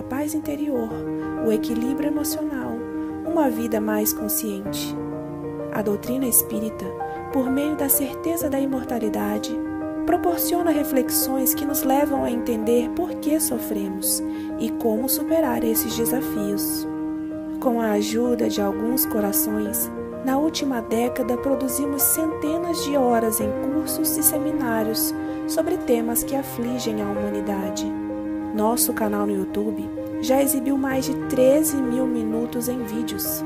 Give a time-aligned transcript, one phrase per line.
[0.00, 0.88] a paz interior,
[1.46, 2.72] o equilíbrio emocional,
[3.26, 4.94] uma vida mais consciente.
[5.72, 6.86] A doutrina espírita,
[7.32, 9.54] por meio da certeza da imortalidade,
[10.06, 14.22] proporciona reflexões que nos levam a entender por que sofremos
[14.58, 16.86] e como superar esses desafios.
[17.60, 19.90] Com a ajuda de alguns corações,
[20.24, 25.14] na última década produzimos centenas de horas em cursos e seminários
[25.46, 27.99] sobre temas que afligem a humanidade.
[28.54, 29.88] Nosso canal no YouTube
[30.20, 33.44] já exibiu mais de 13 mil minutos em vídeos.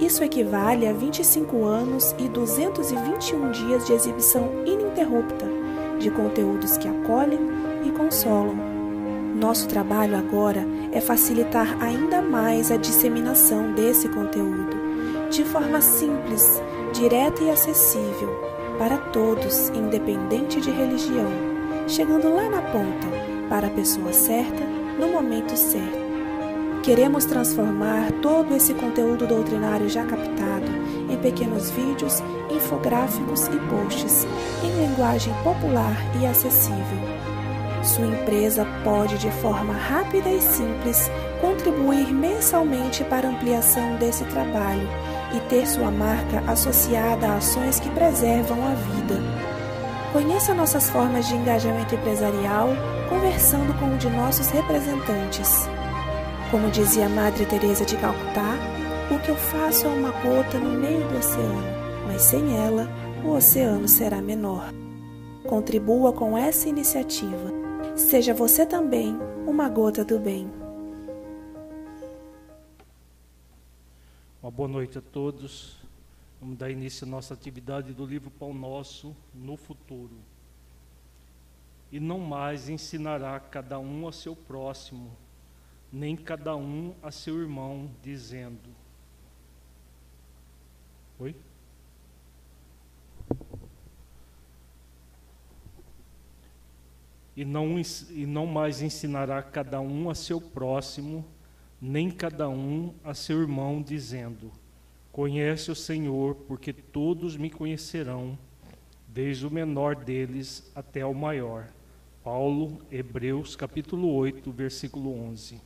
[0.00, 5.46] Isso equivale a 25 anos e 221 dias de exibição ininterrupta
[5.98, 7.40] de conteúdos que acolhem
[7.84, 8.56] e consolam.
[9.34, 14.76] Nosso trabalho agora é facilitar ainda mais a disseminação desse conteúdo,
[15.30, 18.30] de forma simples, direta e acessível,
[18.78, 21.30] para todos, independente de religião,
[21.86, 23.15] chegando lá na ponta,
[23.48, 24.64] para a pessoa certa,
[24.98, 26.06] no momento certo.
[26.82, 30.70] Queremos transformar todo esse conteúdo doutrinário já captado
[31.10, 34.24] em pequenos vídeos, infográficos e posts
[34.62, 37.26] em linguagem popular e acessível.
[37.82, 44.88] Sua empresa pode, de forma rápida e simples, contribuir mensalmente para a ampliação desse trabalho
[45.34, 49.35] e ter sua marca associada a ações que preservam a vida.
[50.16, 52.68] Conheça nossas formas de engajamento empresarial
[53.10, 55.66] conversando com um de nossos representantes.
[56.50, 58.54] Como dizia Madre Teresa de Calcutá,
[59.14, 61.62] o que eu faço é uma gota no meio do oceano,
[62.06, 62.88] mas sem ela,
[63.26, 64.72] o oceano será menor.
[65.46, 67.52] Contribua com essa iniciativa.
[67.94, 69.14] Seja você também
[69.46, 70.50] uma gota do bem.
[74.42, 75.85] Uma boa noite a todos.
[76.40, 80.16] Vamos dar início à nossa atividade do livro Pão Nosso no futuro.
[81.90, 85.16] E não mais ensinará cada um a seu próximo,
[85.90, 88.70] nem cada um a seu irmão, dizendo:
[91.18, 91.34] Oi?
[97.34, 97.78] E não,
[98.10, 101.24] e não mais ensinará cada um a seu próximo,
[101.80, 104.50] nem cada um a seu irmão, dizendo:
[105.16, 108.38] Conhece o Senhor, porque todos me conhecerão,
[109.08, 111.68] desde o menor deles até o maior.
[112.22, 115.58] Paulo, Hebreus, capítulo 8, versículo 11.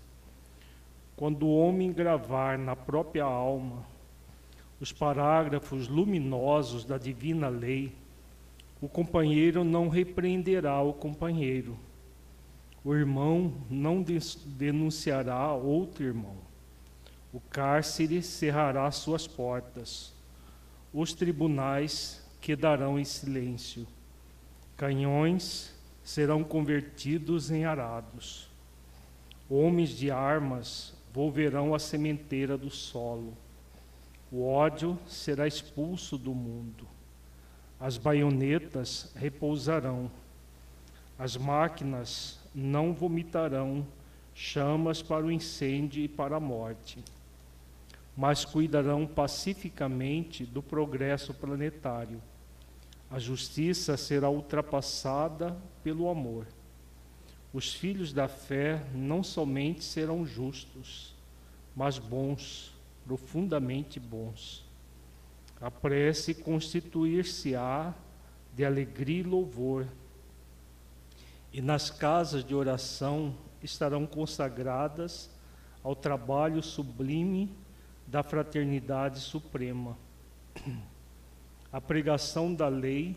[1.17, 3.85] Quando o homem gravar na própria alma
[4.79, 7.93] os parágrafos luminosos da divina lei,
[8.81, 11.77] o companheiro não repreenderá o companheiro
[12.85, 14.05] o irmão não
[14.47, 16.50] denunciará outro irmão.
[17.33, 20.13] O cárcere cerrará suas portas.
[20.93, 23.87] Os tribunais quedarão em silêncio.
[24.77, 28.49] Canhões serão convertidos em arados.
[29.49, 33.37] Homens de armas volverão à sementeira do solo.
[34.33, 36.87] O ódio será expulso do mundo.
[37.79, 40.11] As baionetas repousarão.
[41.19, 43.87] As máquinas não vomitarão
[44.35, 46.99] chamas para o incêndio e para a morte,
[48.21, 52.21] mas cuidarão pacificamente do progresso planetário.
[53.11, 56.47] A justiça será ultrapassada pelo amor.
[57.51, 61.17] Os filhos da fé não somente serão justos,
[61.75, 62.75] mas bons,
[63.07, 64.67] profundamente bons.
[65.59, 67.95] A prece constituir-se-á
[68.55, 69.87] de alegria e louvor
[71.55, 75.31] e nas casas de oração estarão consagradas
[75.83, 77.51] ao trabalho sublime
[78.11, 79.97] da fraternidade suprema.
[81.73, 83.17] A pregação da lei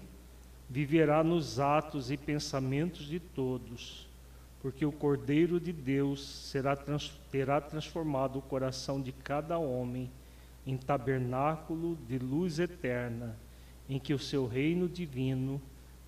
[0.70, 4.08] viverá nos atos e pensamentos de todos,
[4.62, 6.76] porque o Cordeiro de Deus será,
[7.32, 10.12] terá transformado o coração de cada homem
[10.66, 13.36] em tabernáculo de luz eterna,
[13.90, 15.60] em que o seu reino divino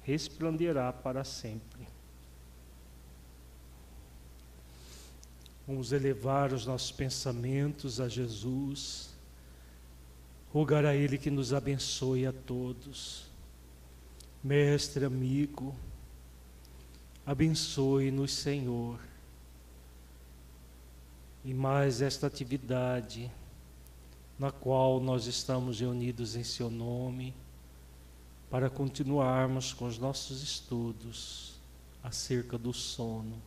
[0.03, 1.84] resplandecerá para sempre.
[5.67, 9.09] Vamos elevar os nossos pensamentos a Jesus,
[10.53, 13.25] rogar a Ele que nos abençoe a todos.
[14.43, 15.75] Mestre, amigo,
[17.25, 18.99] abençoe-nos, Senhor,
[21.43, 23.31] e mais esta atividade
[24.37, 27.33] na qual nós estamos reunidos em Seu nome,
[28.51, 31.55] para continuarmos com os nossos estudos
[32.03, 33.41] acerca do sono.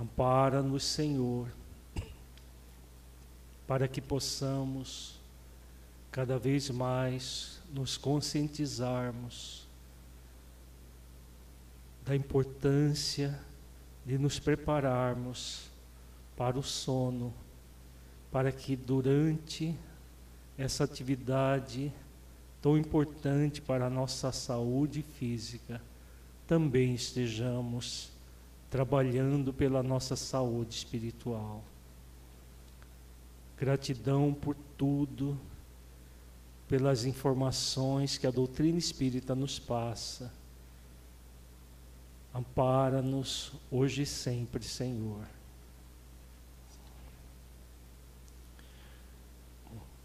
[0.00, 1.46] Ampara-nos, Senhor,
[3.66, 5.20] para que possamos
[6.10, 9.68] cada vez mais nos conscientizarmos
[12.02, 13.38] da importância
[14.06, 15.68] de nos prepararmos
[16.34, 17.34] para o sono,
[18.32, 19.76] para que durante
[20.56, 21.92] essa atividade
[22.62, 25.78] tão importante para a nossa saúde física,
[26.46, 28.09] também estejamos
[28.70, 31.62] trabalhando pela nossa saúde espiritual.
[33.58, 35.36] Gratidão por tudo,
[36.68, 40.32] pelas informações que a doutrina espírita nos passa.
[42.32, 45.26] Ampara-nos hoje e sempre, Senhor.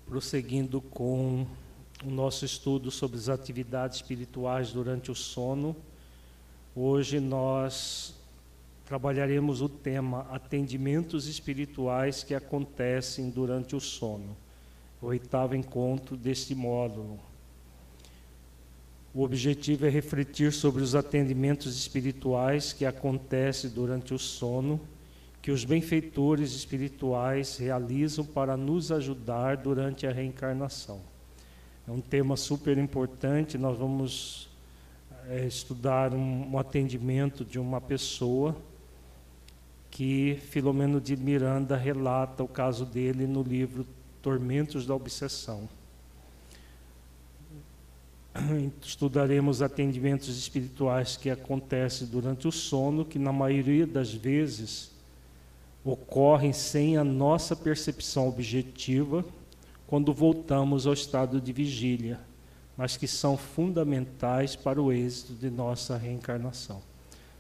[0.08, 1.46] Prosseguindo com
[2.04, 5.76] o nosso estudo sobre as atividades espirituais durante o sono,
[6.76, 8.14] hoje nós
[8.86, 14.36] trabalharemos o tema atendimentos espirituais que acontecem durante o sono,
[15.02, 17.20] o oitavo encontro deste módulo.
[19.14, 24.80] O objetivo é refletir sobre os atendimentos espirituais que acontecem durante o sono
[25.46, 31.00] que os benfeitores espirituais realizam para nos ajudar durante a reencarnação.
[31.88, 33.56] É um tema super importante.
[33.56, 34.50] Nós vamos
[35.30, 38.56] é, estudar um, um, atendimento de uma pessoa
[39.96, 43.88] que Filomeno de Miranda relata o caso dele no livro
[44.22, 45.70] Tormentos da Obsessão.
[48.84, 54.92] Estudaremos atendimentos espirituais que acontecem durante o sono, que na maioria das vezes
[55.82, 59.24] ocorrem sem a nossa percepção objetiva
[59.88, 62.20] quando voltamos ao estado de vigília,
[62.76, 66.82] mas que são fundamentais para o êxito de nossa reencarnação.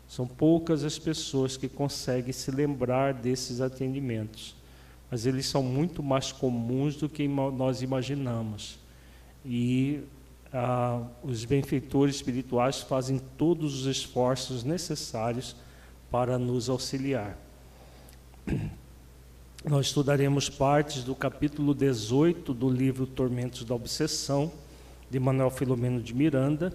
[0.08, 4.56] São poucas as pessoas que conseguem se lembrar desses atendimentos,
[5.10, 8.80] mas eles são muito mais comuns do que nós imaginamos.
[9.44, 10.02] E
[10.54, 15.56] ah, os benfeitores espirituais fazem todos os esforços necessários
[16.10, 17.38] para nos auxiliar.
[19.68, 24.52] Nós estudaremos partes do capítulo 18 do livro Tormentos da Obsessão,
[25.10, 26.72] de Manuel Filomeno de Miranda,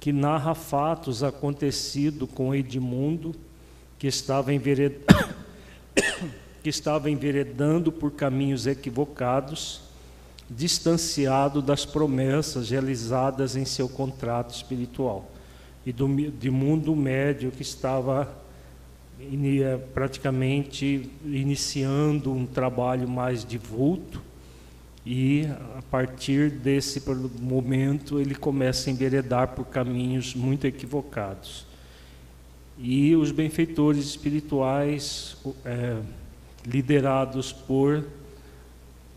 [0.00, 3.34] que narra fatos acontecidos com Edmundo,
[3.98, 4.96] que estava, envered...
[6.62, 9.80] que estava enveredando por caminhos equivocados,
[10.48, 15.30] distanciado das promessas realizadas em seu contrato espiritual,
[15.84, 18.28] e do de mundo médio que estava
[19.94, 24.27] praticamente iniciando um trabalho mais de vulto
[25.04, 25.46] e
[25.76, 27.02] a partir desse
[27.40, 31.66] momento ele começa a enveredar por caminhos muito equivocados.
[32.78, 35.98] E os benfeitores espirituais, é,
[36.64, 38.04] liderados por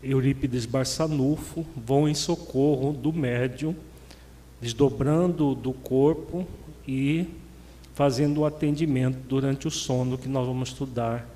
[0.02, 3.74] Eurípides Barçanufo, vão em socorro do médium,
[4.60, 6.46] desdobrando do corpo
[6.86, 7.26] e
[7.94, 11.28] fazendo o atendimento durante o sono que nós vamos estudar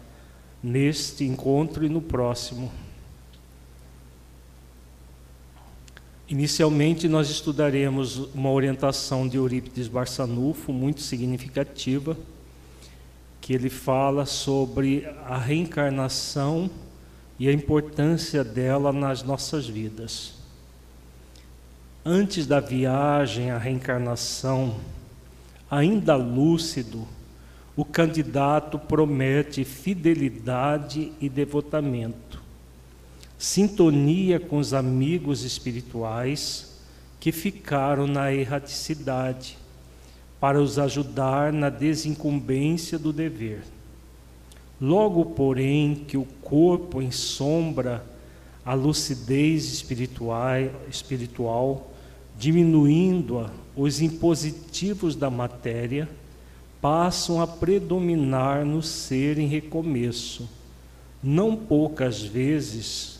[0.62, 2.72] neste encontro e no próximo.
[6.28, 12.16] Inicialmente, nós estudaremos uma orientação de Eurípides Barçanufo muito significativa,
[13.40, 16.68] que ele fala sobre a reencarnação
[17.38, 20.34] e a importância dela nas nossas vidas.
[22.04, 24.76] Antes da viagem à reencarnação,
[25.70, 27.06] Ainda lúcido,
[27.74, 32.40] o candidato promete fidelidade e devotamento,
[33.38, 36.80] sintonia com os amigos espirituais
[37.20, 39.58] que ficaram na erraticidade,
[40.38, 43.62] para os ajudar na desincumbência do dever.
[44.80, 48.04] Logo, porém, que o corpo ensombra
[48.64, 50.50] a lucidez espiritual,
[50.90, 51.90] espiritual
[52.38, 56.08] diminuindo-a os impositivos da matéria
[56.80, 60.48] passam a predominar no ser em recomeço,
[61.22, 63.15] não poucas vezes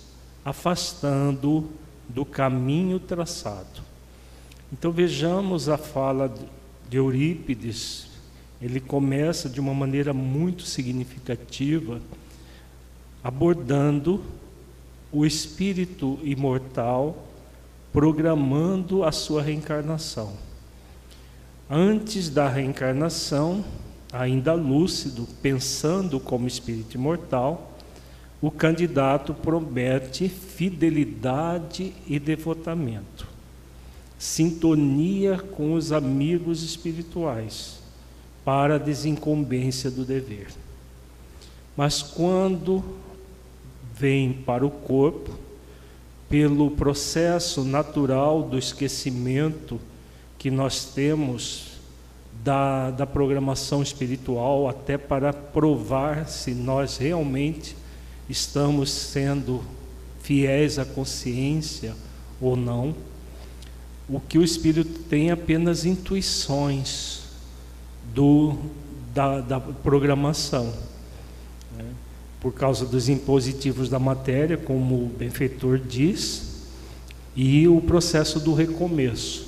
[0.47, 1.69] afastando
[2.09, 3.83] do caminho traçado.
[4.73, 6.33] Então vejamos a fala
[6.89, 8.07] de Eurípides,
[8.63, 12.01] ele começa de uma maneira muito significativa,
[13.25, 14.23] abordando
[15.11, 17.27] o espírito imortal
[17.93, 20.35] programando a sua reencarnação.
[21.69, 23.65] Antes da reencarnação,
[24.13, 27.76] ainda lúcido, pensando como espírito imortal,
[28.41, 33.27] o candidato promete fidelidade e devotamento,
[34.19, 37.81] sintonia com os amigos espirituais
[38.45, 40.49] para a desincumbência do dever.
[41.77, 42.85] Mas quando
[43.95, 45.33] vem para o corpo,
[46.29, 49.81] pelo processo natural do esquecimento
[50.39, 51.77] que nós temos
[52.45, 57.77] da, da programação espiritual, até para provar se nós realmente
[58.29, 59.63] estamos sendo
[60.23, 61.95] fiéis à consciência
[62.41, 62.95] ou não.
[64.09, 67.21] O que o Espírito tem é apenas intuições
[68.15, 68.57] do,
[69.15, 70.73] da, da programação.
[71.77, 71.85] Né?
[72.41, 76.57] Por causa dos impositivos da matéria, como o benfeitor diz,
[77.35, 79.47] e o processo do recomeço.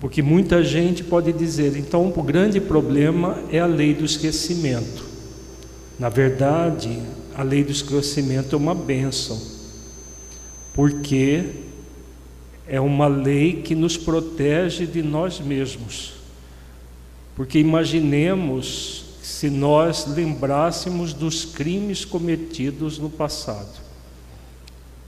[0.00, 5.15] Porque muita gente pode dizer, então o grande problema é a lei do esquecimento.
[5.98, 7.00] Na verdade,
[7.34, 9.40] a lei do esquecimento é uma bênção,
[10.74, 11.52] porque
[12.66, 16.14] é uma lei que nos protege de nós mesmos.
[17.34, 23.84] Porque imaginemos se nós lembrássemos dos crimes cometidos no passado.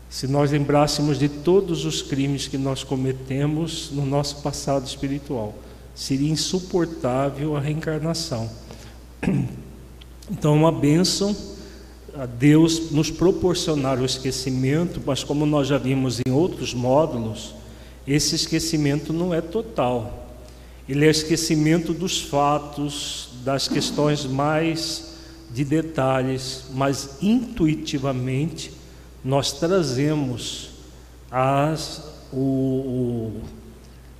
[0.08, 5.54] Se nós lembrássemos de todos os crimes que nós cometemos no nosso passado espiritual,
[5.94, 8.50] seria insuportável a reencarnação.
[10.30, 11.34] Então, é uma bênção
[12.14, 17.54] a Deus nos proporcionar o esquecimento, mas como nós já vimos em outros módulos,
[18.06, 20.28] esse esquecimento não é total.
[20.86, 25.14] Ele é esquecimento dos fatos, das questões mais
[25.50, 28.72] de detalhes, mas intuitivamente
[29.24, 30.70] nós trazemos
[31.30, 33.40] as, o, o,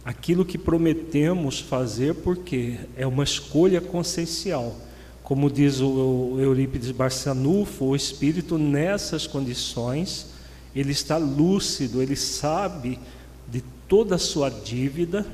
[0.05, 4.88] aquilo que prometemos fazer, porque é uma escolha consciencial.
[5.29, 10.29] Como diz o Eurípides Barçanufo, o espírito nessas condições,
[10.75, 12.99] ele está lúcido, ele sabe
[13.47, 15.27] de toda a sua dívida,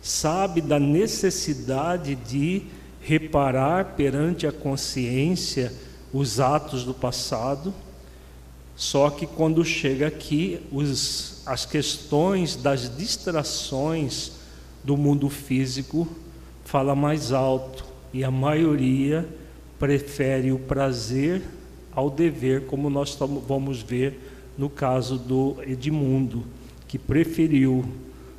[0.00, 2.62] sabe da necessidade de
[3.00, 5.72] reparar perante a consciência
[6.12, 7.74] os atos do passado,
[8.76, 14.30] só que quando chega aqui, os, as questões das distrações
[14.84, 16.06] do mundo físico
[16.64, 19.26] fala mais alto e a maioria
[19.78, 21.42] prefere o prazer
[21.92, 24.18] ao dever, como nós vamos ver
[24.56, 26.44] no caso do Edmundo,
[26.86, 27.84] que preferiu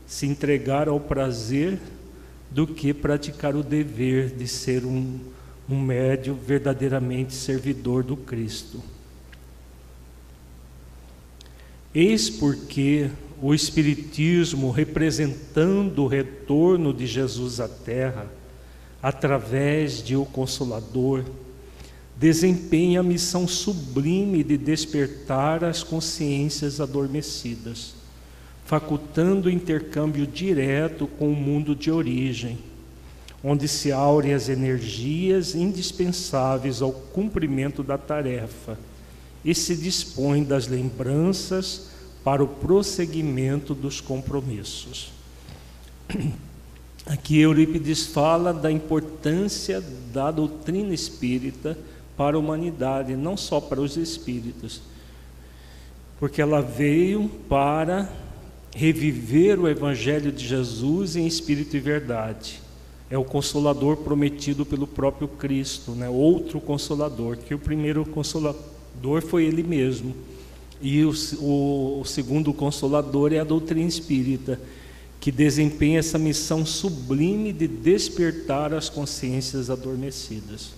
[0.06, 1.80] se entregar ao prazer
[2.50, 5.20] do que praticar o dever de ser um,
[5.70, 8.82] um médio verdadeiramente servidor do Cristo.
[11.94, 13.10] Eis porque
[13.42, 18.28] o Espiritismo, representando o retorno de Jesus à Terra,
[19.08, 21.24] através de o Consolador,
[22.18, 27.94] desempenha a missão sublime de despertar as consciências adormecidas,
[28.66, 32.58] facultando o intercâmbio direto com o mundo de origem,
[33.42, 38.78] onde se aurem as energias indispensáveis ao cumprimento da tarefa
[39.46, 41.92] e se dispõe das lembranças
[42.26, 45.14] para o prosseguimento dos compromissos.
[47.08, 51.78] Aqui Eurípides fala da importância da doutrina espírita
[52.18, 54.82] para a humanidade, não só para os espíritos,
[56.20, 58.12] porque ela veio para
[58.76, 62.60] reviver o Evangelho de Jesus em espírito e verdade.
[63.10, 66.10] É o consolador prometido pelo próprio Cristo, né?
[66.10, 70.14] outro consolador, que o primeiro consolador foi ele mesmo.
[70.82, 74.60] E o, o, o segundo consolador é a doutrina espírita
[75.20, 80.72] que desempenha essa missão sublime de despertar as consciências adormecidas.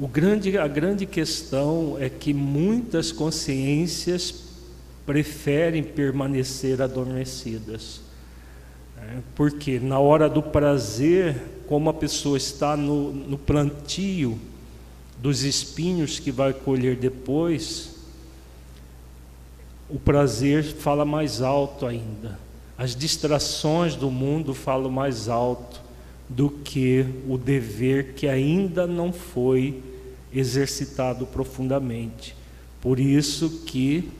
[0.00, 4.44] Grande, a grande questão é que muitas consciências
[5.06, 8.00] preferem permanecer adormecidas.
[8.96, 9.22] Né?
[9.34, 11.36] Porque na hora do prazer,
[11.68, 14.38] como a pessoa está no, no plantio
[15.20, 17.94] dos espinhos que vai colher depois,
[19.88, 22.43] o prazer fala mais alto ainda.
[22.76, 25.80] As distrações do mundo falam mais alto
[26.28, 29.82] do que o dever que ainda não foi
[30.32, 32.34] exercitado profundamente.
[32.80, 34.10] Por isso que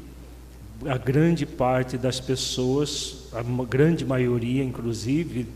[0.87, 5.47] a grande parte das pessoas, a grande maioria, inclusive,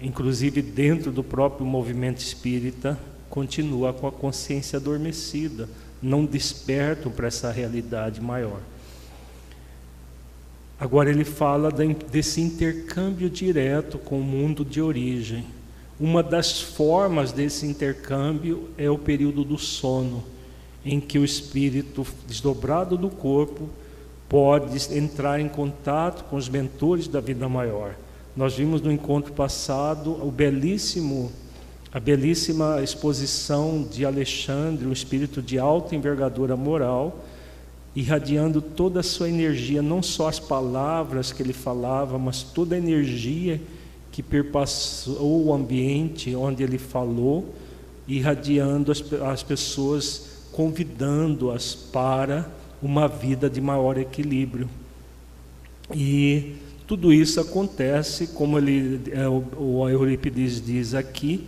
[0.00, 2.98] inclusive dentro do próprio movimento espírita,
[3.30, 5.68] continua com a consciência adormecida,
[6.02, 8.60] não despertam para essa realidade maior.
[10.78, 15.46] Agora ele fala desse intercâmbio direto com o mundo de origem.
[15.98, 20.22] Uma das formas desse intercâmbio é o período do sono,
[20.84, 23.70] em que o espírito desdobrado do corpo
[24.28, 27.94] pode entrar em contato com os mentores da vida maior.
[28.36, 31.32] Nós vimos no encontro passado o belíssimo
[31.96, 37.24] a belíssima exposição de Alexandre, um espírito de alta envergadura moral,
[37.96, 42.78] irradiando toda a sua energia, não só as palavras que ele falava, mas toda a
[42.78, 43.58] energia
[44.12, 47.54] que perpassou o ambiente onde ele falou,
[48.06, 52.50] irradiando as, as pessoas, convidando-as para
[52.82, 54.68] uma vida de maior equilíbrio.
[55.94, 56.52] E
[56.86, 61.46] tudo isso acontece, como ele, é, o, o Eurípides diz aqui,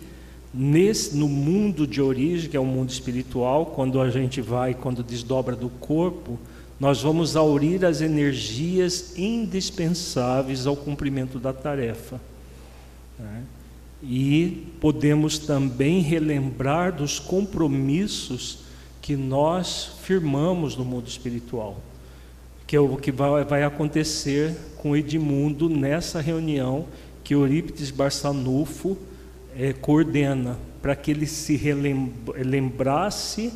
[0.53, 5.03] nesse, no mundo de origem, que é o mundo espiritual, quando a gente vai, quando
[5.03, 6.39] desdobra do corpo,
[6.79, 12.19] nós vamos aurir as energias indispensáveis ao cumprimento da tarefa.
[13.17, 13.43] Né?
[14.01, 18.59] E podemos também relembrar dos compromissos
[19.01, 21.81] que nós firmamos no mundo espiritual
[22.69, 26.85] que é o que vai, vai acontecer com Edmundo nessa reunião
[27.23, 28.95] que Eurípides Barçanufo
[29.59, 31.59] é, coordena, para que ele se
[32.37, 33.51] lembrasse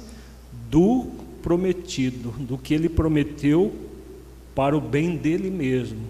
[0.69, 1.07] do
[1.41, 3.73] prometido, do que ele prometeu
[4.53, 6.01] para o bem dele mesmo.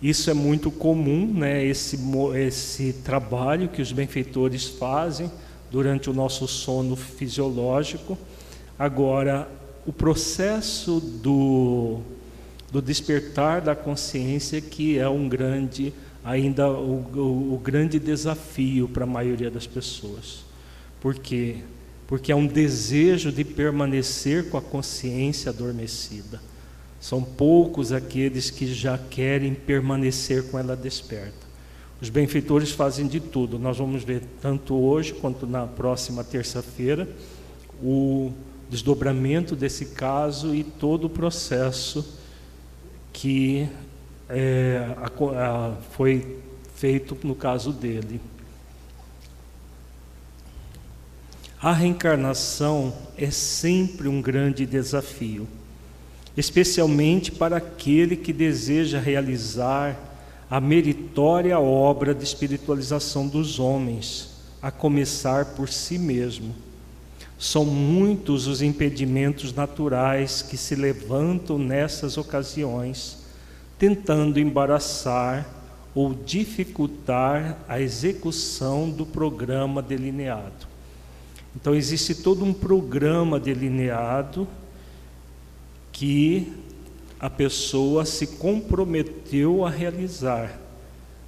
[0.00, 1.98] Isso é muito comum, né, esse,
[2.36, 5.30] esse trabalho que os benfeitores fazem
[5.70, 8.16] durante o nosso sono fisiológico.
[8.78, 9.48] Agora,
[9.84, 11.98] o processo do,
[12.70, 15.92] do despertar da consciência que é um grande,
[16.26, 20.44] ainda o, o, o grande desafio para a maioria das pessoas.
[21.00, 21.58] Por quê?
[22.08, 26.42] Porque é um desejo de permanecer com a consciência adormecida.
[27.00, 31.46] São poucos aqueles que já querem permanecer com ela desperta.
[32.02, 33.56] Os benfeitores fazem de tudo.
[33.56, 37.08] Nós vamos ver tanto hoje quanto na próxima terça-feira
[37.80, 38.32] o
[38.68, 42.04] desdobramento desse caso e todo o processo
[43.12, 43.68] que
[44.28, 46.38] é, a, a, foi
[46.74, 48.20] feito no caso dele.
[51.60, 55.48] A reencarnação é sempre um grande desafio,
[56.36, 59.98] especialmente para aquele que deseja realizar
[60.50, 64.30] a meritória obra de espiritualização dos homens,
[64.62, 66.54] a começar por si mesmo
[67.38, 73.18] são muitos os impedimentos naturais que se levantam nessas ocasiões,
[73.78, 75.46] tentando embaraçar
[75.94, 80.66] ou dificultar a execução do programa delineado.
[81.54, 84.46] Então, existe todo um programa delineado
[85.90, 86.52] que
[87.18, 90.66] a pessoa se comprometeu a realizar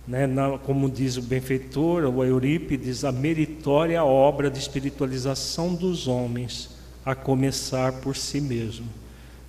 [0.08, 6.70] né, na, como diz o benfeitor, o Eurípides, a meritória obra de espiritualização dos homens,
[7.04, 8.86] a começar por si mesmo.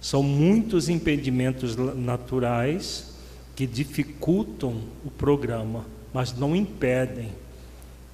[0.02, 3.08] São muitos impedimentos naturais
[3.56, 7.30] que dificultam o programa, mas não impedem.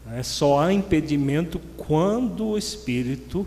[0.06, 0.24] Né?
[0.24, 3.46] Só há impedimento quando o espírito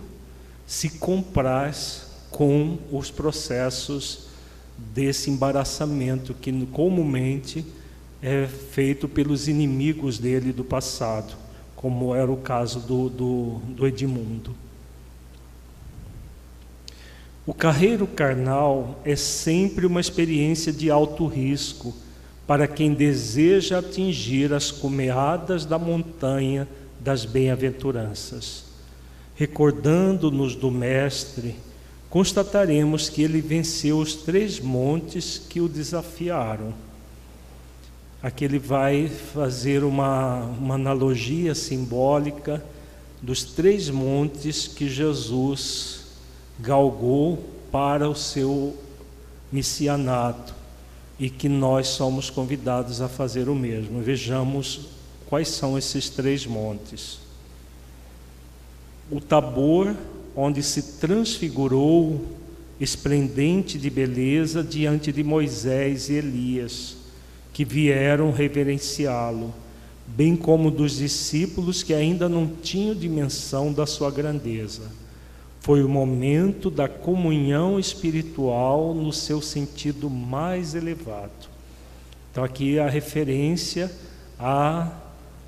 [0.67, 4.29] se compraz com os processos
[4.77, 7.65] desse embaraçamento que comumente
[8.23, 11.35] é feito pelos inimigos dele do passado,
[11.75, 14.55] como era o caso do, do, do Edmundo.
[17.49, 21.95] O carreiro carnal é sempre uma experiência de alto risco
[22.47, 26.69] para quem deseja atingir as cumeadas da montanha
[27.01, 28.65] das bem-aventuranças.
[29.35, 31.57] Recordando-nos do Mestre,
[32.11, 36.75] constataremos que ele venceu os três montes que o desafiaram
[38.21, 42.63] Aqui ele vai fazer uma, uma analogia simbólica
[43.23, 45.98] dos três montes que Jesus
[46.59, 47.39] galgou
[47.71, 48.77] para o seu
[49.51, 50.55] missianato
[51.19, 54.01] e que nós somos convidados a fazer o mesmo.
[54.01, 54.89] Vejamos
[55.27, 57.19] quais são esses três montes.
[59.11, 59.95] O Tabor,
[60.37, 62.25] onde se transfigurou
[62.81, 66.97] esplendente de beleza diante de Moisés e Elias
[67.53, 69.53] que vieram reverenciá-lo,
[70.07, 74.83] bem como dos discípulos que ainda não tinham dimensão da sua grandeza.
[75.69, 81.51] Foi o momento da comunhão espiritual no seu sentido mais elevado.
[82.31, 83.93] Então, aqui a referência
[84.41, 84.91] a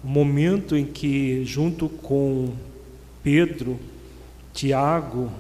[0.05, 2.51] momento em que, junto com
[3.23, 3.81] Pedro,
[4.53, 5.31] Tiago,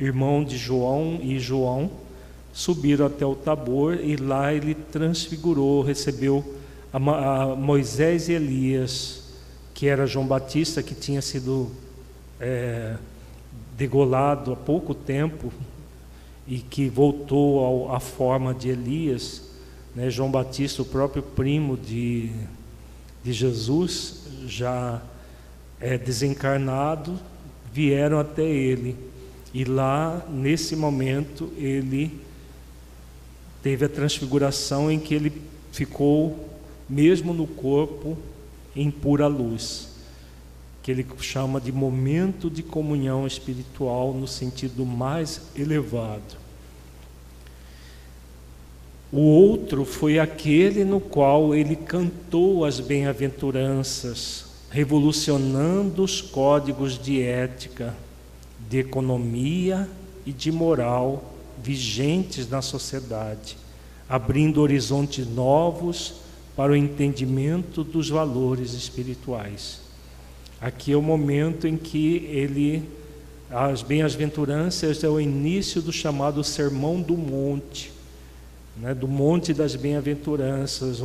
[0.00, 1.90] irmão de João e João,
[2.54, 6.42] subiram até o Tabor e lá ele transfigurou, recebeu
[6.90, 6.98] a,
[7.54, 9.24] Moisés e Elias,
[9.74, 11.70] que era João Batista, que tinha sido
[12.40, 12.96] é,
[13.76, 15.52] degolado há pouco tempo
[16.46, 19.50] e que voltou à forma de Elias.
[19.94, 20.10] Né?
[20.10, 22.30] João Batista, o próprio primo de,
[23.24, 25.00] de Jesus, já
[25.80, 27.18] é desencarnado,
[27.72, 28.96] vieram até ele.
[29.54, 32.20] E lá, nesse momento, ele
[33.62, 35.32] teve a transfiguração em que ele
[35.70, 36.48] ficou
[36.88, 38.18] mesmo no corpo
[38.74, 39.88] em pura luz,
[40.82, 46.42] que ele chama de momento de comunhão espiritual no sentido mais elevado.
[49.12, 57.94] O outro foi aquele no qual ele cantou as bem-aventuranças, revolucionando os códigos de ética,
[58.70, 59.86] de economia
[60.24, 63.58] e de moral vigentes na sociedade,
[64.08, 66.14] abrindo horizontes novos
[66.56, 69.81] para o entendimento dos valores espirituais.
[70.62, 72.88] Aqui é o momento em que ele,
[73.50, 77.92] as bem-aventuranças é o início do chamado Sermão do Monte,
[78.76, 81.00] né, do Monte das Bem-aventuranças,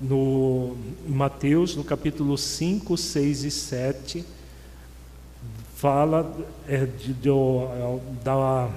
[0.00, 0.76] no
[1.06, 4.24] Mateus, no capítulo 5, 6 e 7,
[5.76, 7.30] fala é, de, de,
[8.24, 8.68] da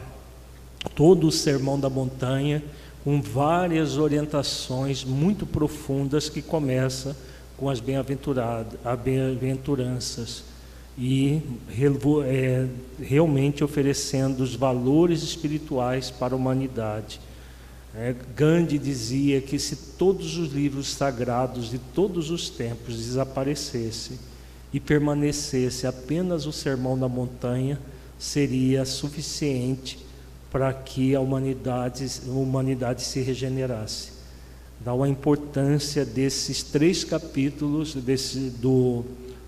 [0.93, 2.63] todo o Sermão da Montanha,
[3.04, 7.17] com várias orientações muito profundas que começa
[7.58, 10.44] com as bem-aventuranças
[10.98, 11.42] e
[12.26, 12.68] é,
[13.02, 17.20] realmente oferecendo os valores espirituais para a humanidade.
[17.96, 24.18] É, Gandhi dizia que se todos os livros sagrados de todos os tempos desaparecessem
[24.72, 27.80] e permanecesse apenas o Sermão da Montanha,
[28.18, 30.00] seria suficiente
[30.52, 34.12] para que a humanidade, a humanidade se regenerasse.
[34.80, 39.04] Dá uma importância desses três capítulos desse, do,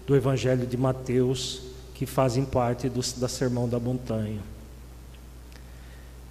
[0.08, 1.62] do Evangelho de Mateus
[1.94, 4.42] que fazem parte do da Sermão da Montanha.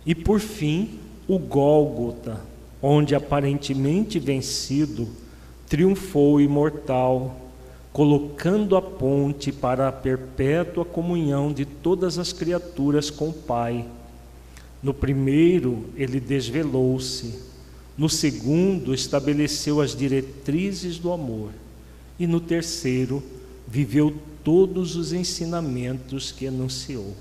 [0.06, 2.40] E por fim, o Gólgota,
[2.82, 5.08] onde aparentemente vencido,
[5.66, 7.40] triunfou imortal,
[7.92, 13.86] colocando a ponte para a perpétua comunhão de todas as criaturas com o Pai.
[14.82, 17.38] No primeiro, ele desvelou-se,
[17.96, 21.50] no segundo, estabeleceu as diretrizes do amor,
[22.18, 23.22] e no terceiro,
[23.66, 27.14] viveu todos os ensinamentos que anunciou.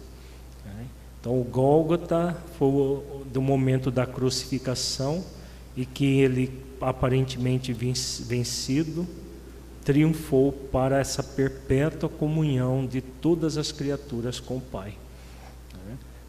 [1.20, 5.24] Então, o Gólgota foi do momento da crucificação
[5.74, 9.08] e que ele, aparentemente vencido,
[9.86, 14.96] triunfou para essa perpétua comunhão de todas as criaturas com o Pai.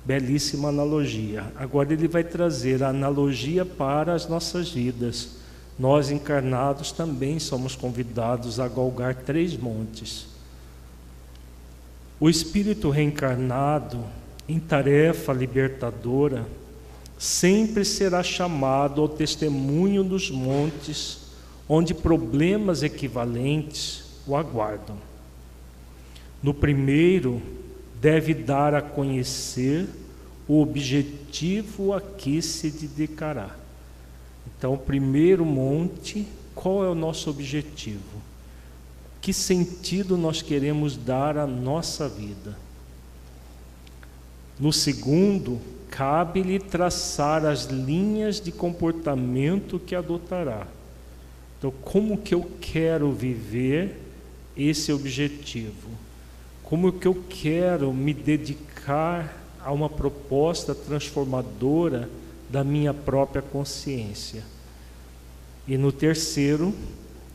[0.05, 1.53] Belíssima analogia.
[1.57, 5.37] Agora ele vai trazer a analogia para as nossas vidas.
[5.79, 10.27] Nós encarnados também somos convidados a galgar três montes.
[12.21, 14.05] O espírito reencarnado
[14.49, 16.47] em tarefa libertadora,
[17.19, 21.21] sempre será chamado ao testemunho dos montes,
[21.69, 24.97] onde problemas equivalentes o aguardam.
[26.43, 27.41] No primeiro,
[28.05, 29.89] deve dar a conhecer
[30.47, 33.57] o objetivo a que se dedicará.
[34.47, 38.21] Então, primeiro monte, qual é o nosso objetivo?
[39.23, 42.59] Que sentido nós queremos dar à nossa vida?
[44.61, 50.67] No segundo, cabe-lhe traçar as linhas de comportamento que adotará.
[51.57, 53.99] Então, como que eu quero viver
[54.55, 56.04] esse objetivo?
[56.65, 62.09] Como que eu quero me dedicar a uma proposta transformadora
[62.51, 64.43] da minha própria consciência?
[65.69, 66.75] E no terceiro,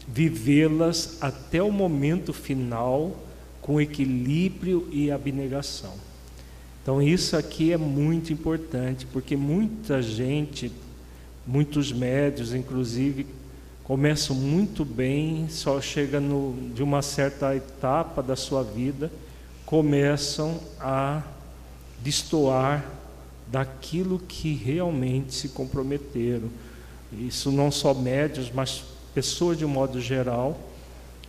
[0.07, 3.15] vivê-las até o momento final
[3.61, 5.93] com equilíbrio e abnegação.
[6.81, 10.71] Então, isso aqui é muito importante, porque muita gente,
[11.45, 13.27] muitos médios, inclusive,
[13.89, 19.11] começam muito bem, só chega no, de uma certa etapa da sua vida,
[19.65, 21.23] começam a
[21.99, 22.85] destoar
[23.47, 26.49] daquilo que realmente se comprometeram.
[27.11, 28.83] Isso não só médios, mas
[29.15, 30.69] pessoas de um modo geral,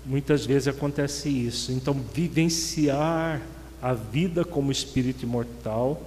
[0.04, 1.72] muitas vezes acontece isso.
[1.72, 3.40] Então, vivenciar
[3.80, 6.02] a vida como espírito imortal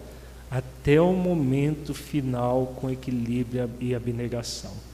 [0.51, 4.92] até o momento final com equilíbrio e abnegação.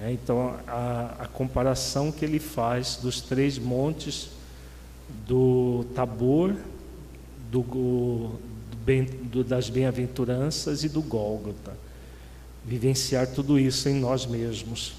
[0.00, 4.30] É, então, a, a, comparação que ele faz dos três montes
[5.26, 6.54] do Tabor,
[7.50, 8.38] do, do
[9.24, 11.76] do, das bem-aventuranças e do Gólgota.
[12.64, 14.94] Vivenciar tudo isso em nós mesmos.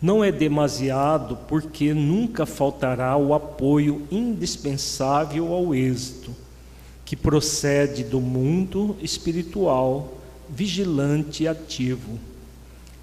[0.00, 6.34] Não é demasiado, porque nunca faltará o apoio indispensável ao êxito,
[7.04, 12.18] que procede do mundo espiritual, vigilante e ativo.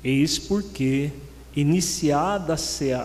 [0.03, 1.11] Eis porque,
[1.55, 2.55] iniciada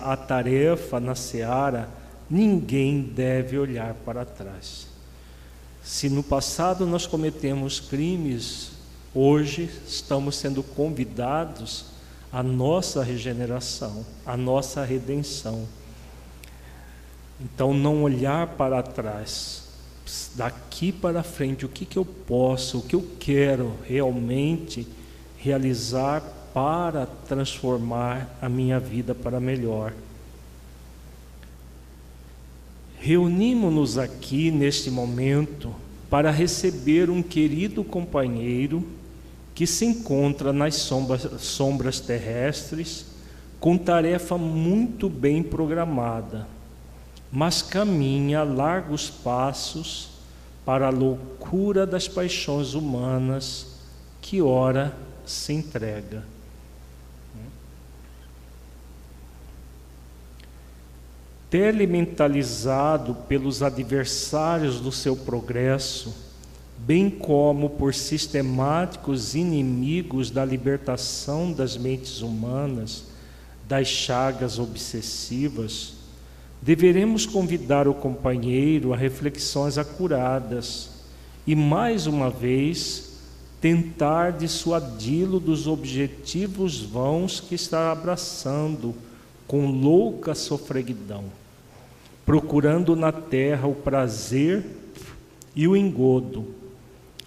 [0.03, 1.89] a tarefa na seara,
[2.29, 4.87] ninguém deve olhar para trás.
[5.83, 8.73] Se no passado nós cometemos crimes,
[9.15, 11.87] hoje estamos sendo convidados
[12.33, 15.67] a nossa regeneração, a nossa redenção.
[17.41, 19.65] Então, não olhar para trás,
[20.35, 24.87] daqui para frente, o que, que eu posso, o que eu quero realmente
[25.37, 26.23] realizar
[26.57, 29.93] para transformar a minha vida para melhor.
[32.99, 35.75] Reunimos-nos aqui neste momento
[36.09, 38.83] para receber um querido companheiro
[39.55, 43.05] que se encontra nas sombras, sombras terrestres
[43.61, 46.49] com tarefa muito bem programada,
[47.31, 50.09] mas caminha largos passos
[50.65, 53.77] para a loucura das paixões humanas
[54.23, 56.36] que ora se entrega.
[61.49, 66.13] Telementalizado pelos adversários do seu progresso,
[66.79, 73.05] bem como por sistemáticos inimigos da libertação das mentes humanas
[73.69, 75.95] das chagas obsessivas,
[76.61, 80.91] deveremos convidar o companheiro a reflexões acuradas
[81.47, 83.19] e, mais uma vez,
[83.61, 88.95] tentar dissuadi-lo dos objetivos vãos que está abraçando
[89.47, 91.25] com louca sofreguidão,
[92.25, 94.65] procurando na terra o prazer
[95.55, 96.57] e o engodo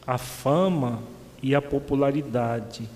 [0.10, 1.04] a fama
[1.40, 2.90] e a popularidade,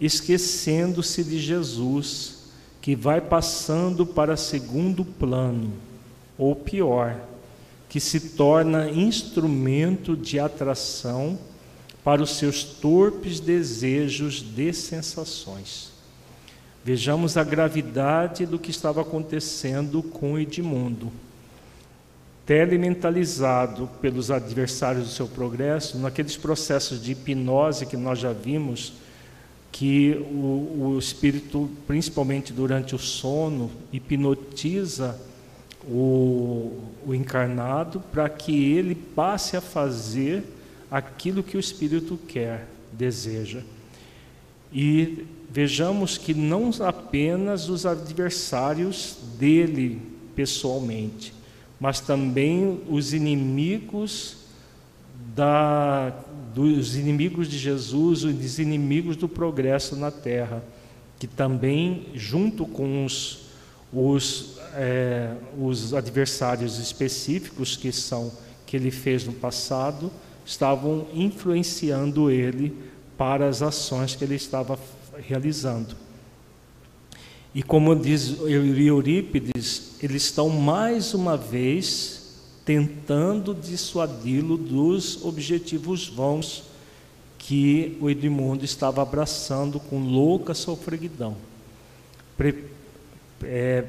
[0.00, 2.44] esquecendo-se de Jesus,
[2.80, 5.72] que vai passando para segundo plano,
[6.38, 7.20] ou pior,
[7.88, 11.36] que se torna instrumento de atração
[12.04, 15.90] para os seus torpes desejos de sensações.
[16.84, 21.10] Vejamos a gravidade do que estava acontecendo com Edmundo
[22.46, 28.92] telementalizado pelos adversários do seu progresso, naqueles processos de hipnose que nós já vimos,
[29.72, 35.18] que o, o espírito, principalmente durante o sono, hipnotiza
[35.88, 40.44] o, o encarnado para que ele passe a fazer
[40.90, 43.62] aquilo que o espírito quer, deseja.
[44.72, 50.02] E vejamos que não apenas os adversários dele
[50.34, 51.32] pessoalmente,
[51.78, 54.38] mas também os inimigos
[55.36, 56.12] da,
[56.52, 60.60] dos inimigos de Jesus, os inimigos do progresso na terra,
[61.20, 63.42] que também, junto com os,
[63.92, 68.32] os, é, os adversários específicos que são
[68.66, 70.10] que ele fez no passado,
[70.44, 72.76] estavam influenciando ele
[73.16, 74.76] para as ações que ele estava
[75.20, 75.96] realizando.
[77.54, 86.64] E como diz Eurípides, eles estão mais uma vez tentando dissuadi-lo dos objetivos vãos
[87.38, 91.36] que o Edmundo estava abraçando com louca sofreguidão.
[93.42, 93.84] É,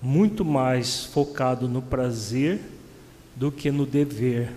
[0.00, 2.60] muito mais focado no prazer
[3.34, 4.52] do que no dever,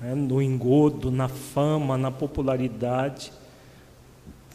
[0.00, 0.14] né?
[0.14, 3.32] no engodo, na fama, na popularidade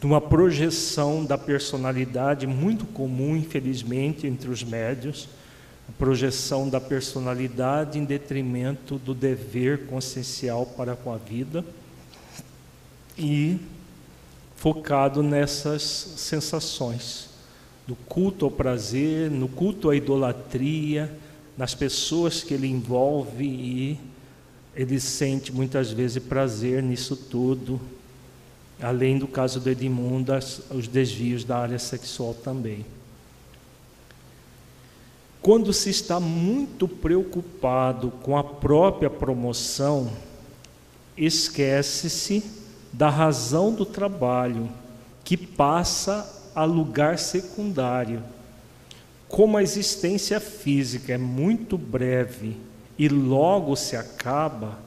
[0.06, 5.28] uma projeção da personalidade muito comum, infelizmente, entre os médios,
[5.88, 11.64] a projeção da personalidade em detrimento do dever consciencial para com a vida
[13.18, 13.58] e
[14.54, 17.28] focado nessas sensações
[17.84, 21.12] do culto ao prazer, no culto à idolatria,
[21.58, 24.00] nas pessoas que ele envolve e
[24.76, 27.80] ele sente muitas vezes prazer nisso tudo,
[28.80, 30.32] além do caso do Edmundo,
[30.70, 32.84] os desvios da área sexual também.
[35.40, 40.10] Quando se está muito preocupado com a própria promoção,
[41.16, 42.42] esquece-se
[42.92, 44.68] da razão do trabalho,
[45.22, 48.22] que passa a lugar secundário.
[49.28, 52.56] Como a existência física é muito breve
[52.98, 54.78] e logo se acaba,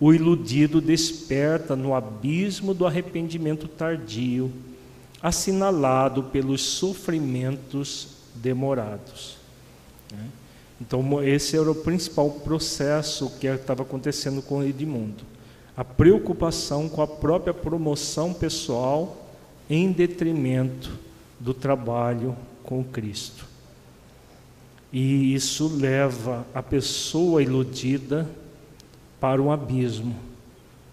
[0.00, 4.50] o iludido desperta no abismo do arrependimento tardio,
[5.22, 9.36] assinalado pelos sofrimentos demorados.
[10.10, 10.26] Né?
[10.80, 15.22] Então, esse era o principal processo que estava acontecendo com Edmundo.
[15.76, 19.28] A preocupação com a própria promoção pessoal
[19.68, 20.90] em detrimento
[21.38, 23.46] do trabalho com Cristo.
[24.90, 28.26] E isso leva a pessoa iludida
[29.20, 30.16] para um abismo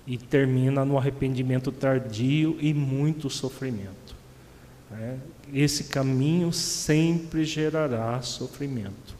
[0.05, 4.15] e termina no arrependimento tardio e muito sofrimento.
[4.91, 5.17] Né?
[5.53, 9.15] Esse caminho sempre gerará sofrimento.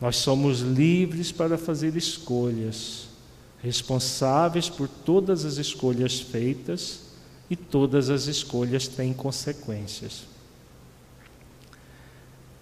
[0.00, 3.08] Nós somos livres para fazer escolhas,
[3.62, 7.12] responsáveis por todas as escolhas feitas
[7.48, 10.24] e todas as escolhas têm consequências.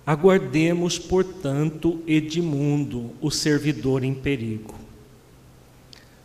[0.04, 4.74] Aguardemos, portanto, Edmundo, o servidor em perigo.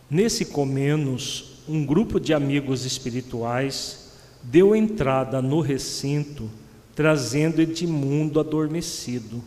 [0.09, 4.11] Nesse Comenos, um grupo de amigos espirituais
[4.43, 6.47] deu entrada no recinto,
[6.93, 9.43] trazendo Edmundo adormecido,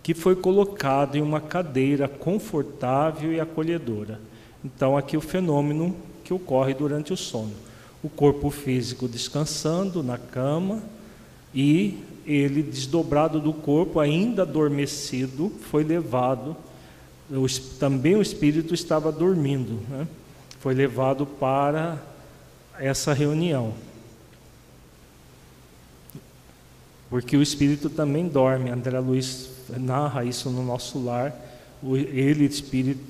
[0.00, 4.20] que foi colocado em uma cadeira confortável e acolhedora.
[4.64, 7.52] Então, aqui o fenômeno que ocorre durante o sono.
[8.00, 10.80] O corpo físico descansando na cama
[11.52, 16.56] e ele, desdobrado do corpo, ainda adormecido, foi levado.
[17.78, 20.06] Também o espírito estava dormindo, né?
[20.60, 21.98] foi levado para
[22.78, 23.74] essa reunião.
[27.10, 28.70] Porque o espírito também dorme.
[28.70, 31.34] André Luiz narra isso no nosso lar.
[31.82, 33.00] Ele, espírito,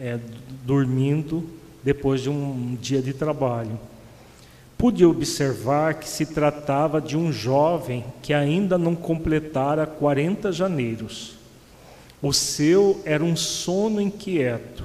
[0.00, 0.18] é,
[0.64, 1.44] dormindo
[1.82, 3.78] depois de um dia de trabalho.
[4.76, 11.37] Pude observar que se tratava de um jovem que ainda não completara 40 janeiros.
[12.20, 14.84] O seu era um sono inquieto,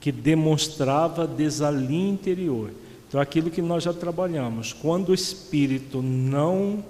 [0.00, 2.70] que demonstrava desalinho interior.
[3.08, 6.82] Então, aquilo que nós já trabalhamos, quando o espírito não,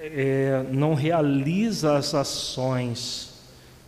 [0.00, 3.34] é, não realiza as ações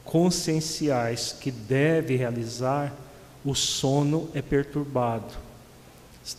[0.04, 2.94] conscienciais que deve realizar,
[3.44, 5.34] o sono é perturbado.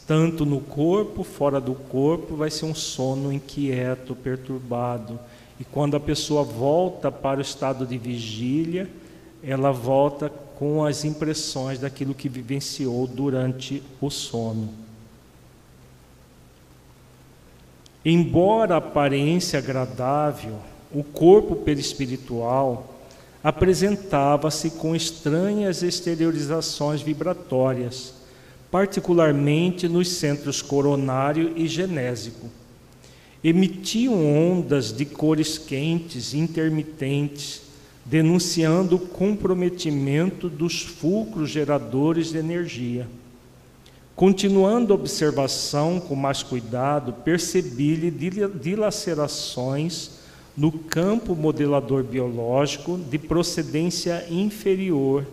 [0.06, 5.20] Tanto no corpo, fora do corpo, vai ser um sono inquieto, perturbado.
[5.60, 8.90] E quando a pessoa volta para o estado de vigília,
[9.44, 14.70] ela volta com as impressões daquilo que vivenciou durante o sono.
[18.04, 20.56] Embora a aparência agradável,
[20.92, 22.96] o corpo perispiritual
[23.44, 28.14] apresentava-se com estranhas exteriorizações vibratórias,
[28.72, 32.48] particularmente nos centros coronário e genésico.
[33.44, 37.62] Emitiam ondas de cores quentes, intermitentes,
[38.04, 43.08] denunciando o comprometimento dos fulcros geradores de energia.
[44.16, 50.12] Continuando a observação com mais cuidado, percebi-lhe dilacerações
[50.58, 55.26] no campo modelador biológico de procedência inferior,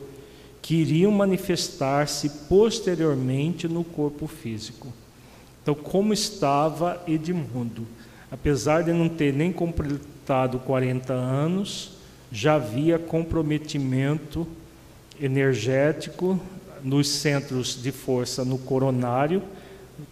[0.63, 4.93] que iriam manifestar-se posteriormente no corpo físico.
[5.63, 7.85] Então, como estava Edmundo?
[8.31, 11.93] Apesar de não ter nem completado 40 anos,
[12.31, 14.47] já havia comprometimento
[15.21, 16.41] energético
[16.83, 19.43] nos centros de força no coronário,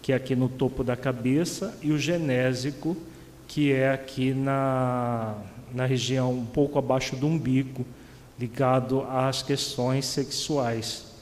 [0.00, 2.96] que é aqui no topo da cabeça, e o genésico,
[3.46, 5.35] que é aqui na,
[5.74, 7.85] na região um pouco abaixo do umbigo,
[8.38, 11.12] ligado às questões sexuais.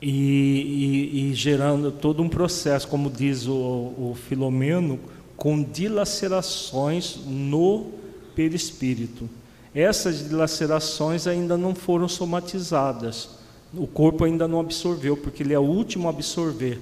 [0.00, 4.98] E, e, e gerando todo um processo, como diz o, o Filomeno,
[5.38, 7.86] com dilacerações no
[8.34, 9.26] perispírito.
[9.74, 13.30] Essas dilacerações ainda não foram somatizadas,
[13.72, 16.78] o corpo ainda não absorveu, porque ele é o último a absorver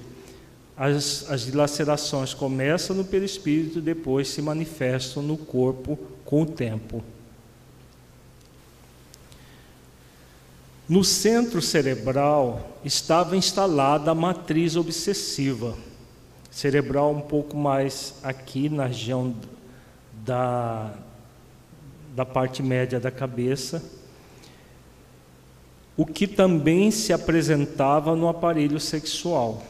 [0.77, 7.03] as, as dilacerações começam no perispírito depois se manifestam no corpo com o tempo.
[10.87, 15.75] No centro cerebral estava instalada a matriz obsessiva,
[16.57, 19.35] cerebral um pouco mais aqui na região
[20.25, 20.91] da,
[22.15, 23.83] da parte média da cabeça,
[25.95, 29.61] o que também se apresentava no aparelho sexual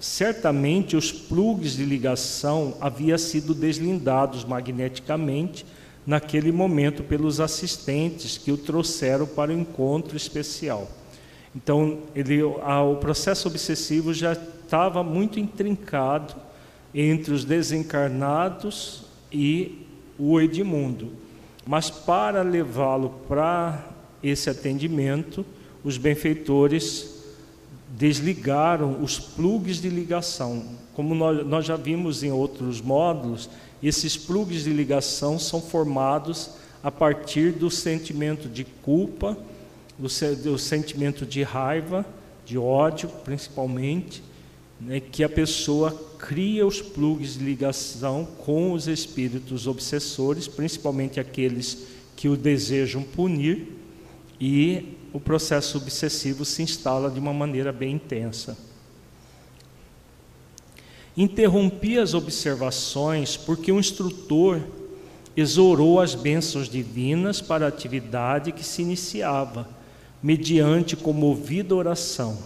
[0.00, 5.64] certamente os plugs de ligação haviam sido deslindados magneticamente
[6.04, 10.90] naquele momento pelos assistentes que o trouxeram para o encontro especial.
[11.54, 14.36] Então, ele, o processo obsessivo já
[14.72, 16.34] estava muito intrincado
[16.94, 19.86] entre os desencarnados e
[20.18, 21.12] o Edmundo.
[21.66, 23.86] Mas para levá-lo para
[24.22, 25.44] esse atendimento,
[25.84, 27.22] os benfeitores
[27.86, 30.64] desligaram os plugs de ligação.
[30.94, 33.50] Como nós, nós já vimos em outros módulos,
[33.82, 36.52] esses plugs de ligação são formados
[36.82, 39.36] a partir do sentimento de culpa,
[39.98, 40.08] do,
[40.42, 42.06] do sentimento de raiva,
[42.46, 44.31] de ódio, principalmente,
[44.84, 51.86] né, que a pessoa cria os plugs de ligação com os espíritos obsessores, principalmente aqueles
[52.16, 53.78] que o desejam punir,
[54.40, 58.58] e o processo obsessivo se instala de uma maneira bem intensa.
[61.16, 64.60] Interrompi as observações porque o instrutor
[65.36, 69.68] exorou as bênçãos divinas para a atividade que se iniciava,
[70.22, 72.38] mediante comovida oração,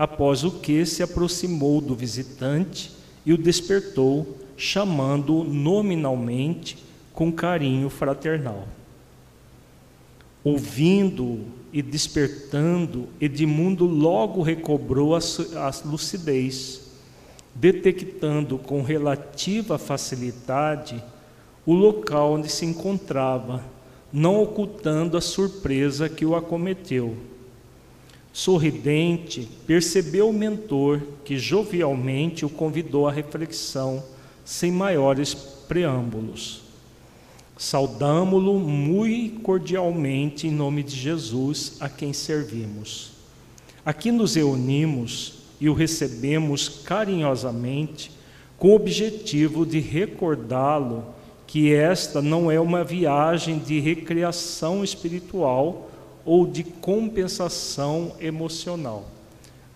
[0.00, 2.90] após o que se aproximou do visitante
[3.26, 6.78] e o despertou, chamando-o nominalmente
[7.12, 8.66] com carinho fraternal.
[10.42, 11.40] Ouvindo
[11.70, 16.80] e despertando, Edmundo logo recobrou a, a lucidez,
[17.54, 21.04] detectando com relativa facilidade
[21.66, 23.62] o local onde se encontrava,
[24.10, 27.18] não ocultando a surpresa que o acometeu.
[28.32, 34.02] Sorridente, percebeu o mentor que jovialmente o convidou à reflexão,
[34.44, 36.62] sem maiores preâmbulos.
[37.58, 43.12] Saudamo-lo muito cordialmente em nome de Jesus, a quem servimos.
[43.84, 48.10] Aqui nos reunimos e o recebemos carinhosamente
[48.56, 51.04] com o objetivo de recordá-lo
[51.46, 55.89] que esta não é uma viagem de recreação espiritual
[56.24, 59.08] ou de compensação emocional.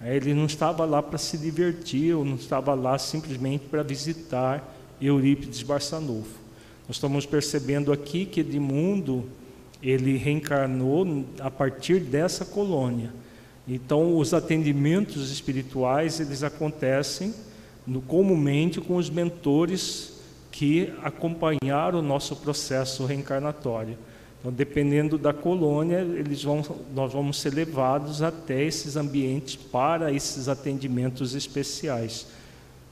[0.02, 5.62] Ele não estava lá para se divertir, ou não estava lá simplesmente para visitar Eurípides
[5.62, 6.38] Barçanufo.
[6.86, 9.24] Nós estamos percebendo aqui que Edmundo
[9.82, 13.10] ele reencarnou a partir dessa colônia.
[13.66, 17.34] Então, os atendimentos espirituais eles acontecem
[17.86, 20.20] no, comumente com os mentores
[20.52, 23.96] que acompanharam o nosso processo reencarnatório.
[24.44, 26.62] Então, dependendo da colônia, eles vão,
[26.94, 32.26] nós vamos ser levados até esses ambientes para esses atendimentos especiais,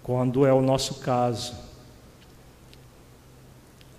[0.02, 1.54] quando é o nosso caso.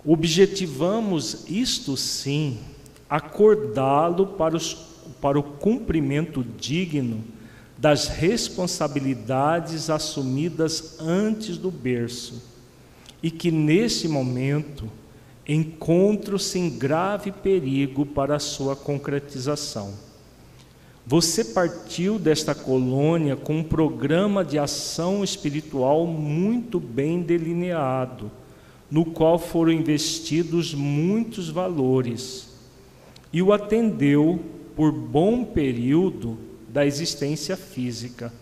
[0.04, 2.58] Objetivamos isto sim,
[3.08, 4.58] acordá-lo para,
[5.20, 7.22] para o cumprimento digno
[7.78, 12.42] das responsabilidades assumidas antes do berço,
[13.22, 14.90] e que nesse momento
[15.46, 19.92] encontro-se em grave perigo para sua concretização.
[21.06, 28.30] Você partiu desta colônia com um programa de ação espiritual muito bem delineado
[28.90, 32.48] no qual foram investidos muitos valores,
[33.32, 34.40] e o atendeu
[34.76, 36.38] por bom período
[36.68, 38.32] da existência física,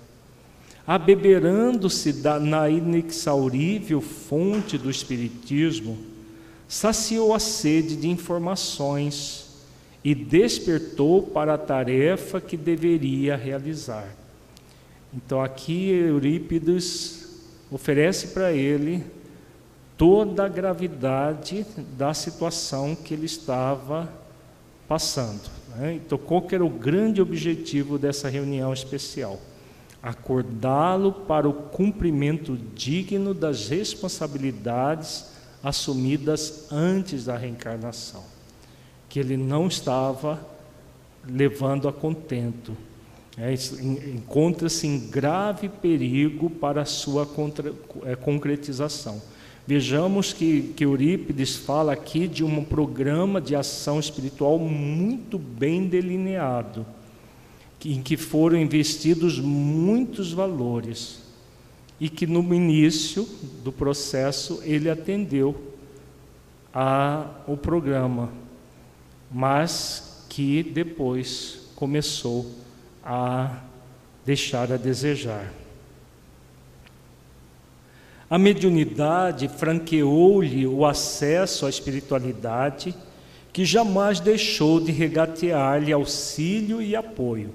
[0.86, 5.96] abeberando-se na inexaurível fonte do Espiritismo,
[6.72, 9.46] saciou a sede de informações
[10.02, 14.08] e despertou para a tarefa que deveria realizar.
[15.12, 17.28] Então aqui Eurípides
[17.70, 19.04] oferece para ele
[19.98, 21.66] toda a gravidade
[21.98, 24.10] da situação que ele estava
[24.88, 25.50] passando.
[25.76, 26.00] Né?
[26.02, 29.38] Então, qual era o grande objetivo dessa reunião especial?
[30.02, 35.31] Acordá-lo para o cumprimento digno das responsabilidades
[35.62, 38.24] assumidas antes da reencarnação,
[39.08, 40.44] que ele não estava
[41.26, 42.76] levando a contento.
[43.36, 43.54] É,
[44.14, 47.72] Encontra-se em grave perigo para a sua contra,
[48.04, 49.22] é, concretização.
[49.66, 56.84] Vejamos que, que Eurípides fala aqui de um programa de ação espiritual muito bem delineado,
[57.84, 61.21] em que foram investidos muitos valores
[62.02, 63.28] e que no início
[63.62, 65.54] do processo ele atendeu
[66.72, 68.32] ao programa,
[69.30, 72.50] mas que depois começou
[73.04, 73.56] a
[74.26, 75.52] deixar a desejar.
[78.28, 82.96] A mediunidade franqueou-lhe o acesso à espiritualidade,
[83.52, 87.54] que jamais deixou de regatear-lhe auxílio e apoio.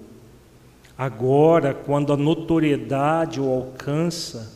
[0.98, 4.52] Agora, quando a notoriedade o alcança,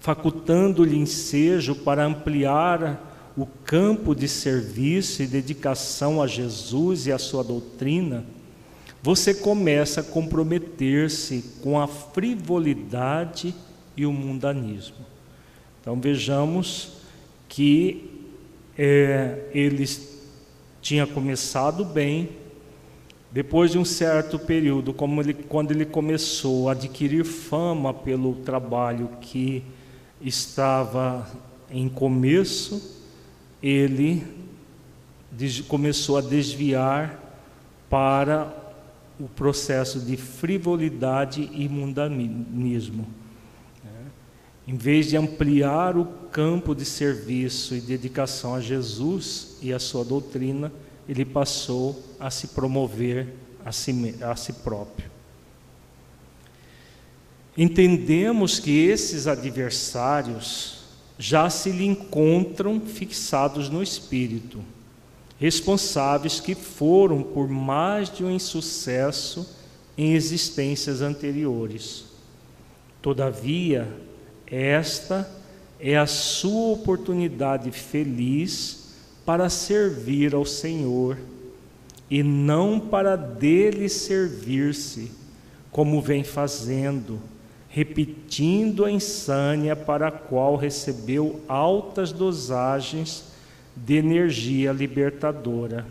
[0.00, 7.44] facultando-lhe ensejo para ampliar o campo de serviço e dedicação a Jesus e a sua
[7.44, 8.24] doutrina,
[9.02, 13.54] você começa a comprometer-se com a frivolidade
[13.96, 15.04] e o mundanismo.
[15.80, 16.92] Então vejamos
[17.48, 18.10] que
[18.78, 19.86] é, ele
[20.80, 22.28] tinha começado bem,
[23.32, 29.64] depois de um certo período, ele, quando ele começou a adquirir fama pelo trabalho que
[30.20, 31.26] estava
[31.70, 33.00] em começo,
[33.62, 34.22] ele
[35.66, 37.18] começou a desviar
[37.88, 38.54] para
[39.18, 43.06] o processo de frivolidade e mundanismo.
[44.68, 50.04] Em vez de ampliar o campo de serviço e dedicação a Jesus e a sua
[50.04, 50.70] doutrina,
[51.08, 53.34] ele passou a se promover
[53.64, 55.10] a si, a si próprio.
[57.56, 60.82] Entendemos que esses adversários
[61.18, 64.60] já se lhe encontram fixados no espírito,
[65.38, 69.46] responsáveis que foram por mais de um insucesso
[69.96, 72.06] em existências anteriores.
[73.02, 73.92] Todavia,
[74.46, 75.30] esta
[75.78, 78.81] é a sua oportunidade feliz
[79.24, 81.16] para servir ao Senhor
[82.10, 85.10] e não para dele servir-se,
[85.70, 87.18] como vem fazendo,
[87.68, 93.24] repetindo a insânia para a qual recebeu altas dosagens
[93.74, 95.86] de energia libertadora.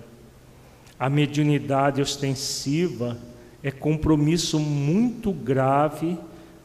[1.00, 3.18] A mediunidade ostensiva
[3.64, 6.18] é compromisso muito grave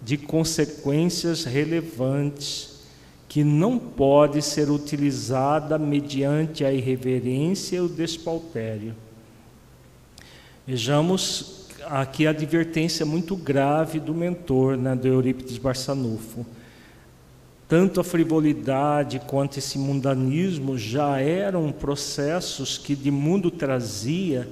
[0.02, 2.75] de consequências relevantes
[3.28, 8.94] que não pode ser utilizada mediante a irreverência e o despautério.
[10.66, 16.44] Vejamos aqui a advertência muito grave do mentor, né, do Eurípides Barçanufo.
[17.68, 24.48] Tanto a frivolidade quanto esse mundanismo já eram processos que de mundo trazia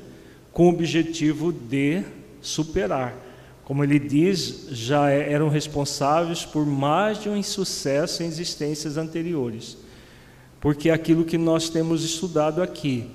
[0.53, 2.03] com o objetivo de
[2.41, 3.24] superar.
[3.65, 9.77] Como ele diz, já é, eram responsáveis por mais de um insucesso em existências anteriores.
[10.61, 13.11] Porque aquilo que nós temos estudado aqui,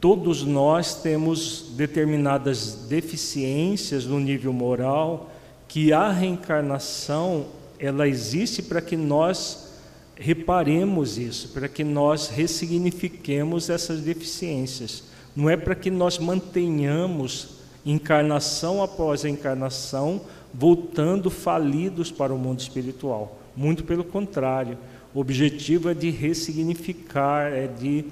[0.00, 5.30] todos nós temos determinadas deficiências no nível moral,
[5.66, 7.46] que a reencarnação
[7.78, 9.66] ela existe para que nós
[10.14, 15.02] reparemos isso, para que nós ressignifiquemos essas deficiências.
[15.34, 17.55] Não é para que nós mantenhamos
[17.86, 20.20] encarnação após encarnação,
[20.52, 23.38] voltando falidos para o mundo espiritual.
[23.56, 24.76] Muito pelo contrário,
[25.14, 28.04] o objetivo é de ressignificar, é de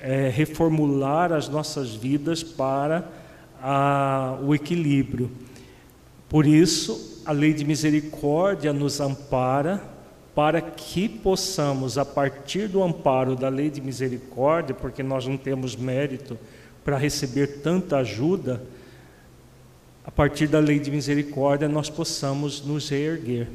[0.00, 3.06] é, reformular as nossas vidas para
[3.62, 5.30] a, o equilíbrio.
[6.28, 9.82] Por isso, a lei de misericórdia nos ampara
[10.34, 15.74] para que possamos, a partir do amparo da lei de misericórdia, porque nós não temos
[15.74, 16.38] mérito
[16.84, 18.62] para receber tanta ajuda,
[20.08, 23.46] a partir da lei de misericórdia nós possamos nos reerguer.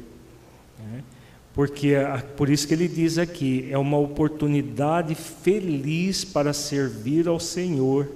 [0.78, 1.02] Né?
[1.52, 1.94] Porque
[2.36, 8.08] por isso que ele diz aqui, é uma oportunidade feliz para servir ao Senhor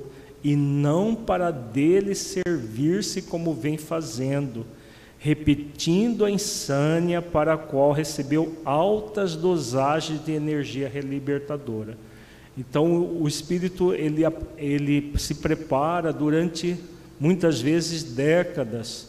[0.45, 4.64] e não para dele servir-se como vem fazendo,
[5.18, 11.99] repetindo a insânia para a qual recebeu altas dosagens de energia libertadora.
[12.57, 14.22] Então o espírito ele,
[14.57, 16.78] ele se prepara durante
[17.21, 19.09] muitas vezes décadas,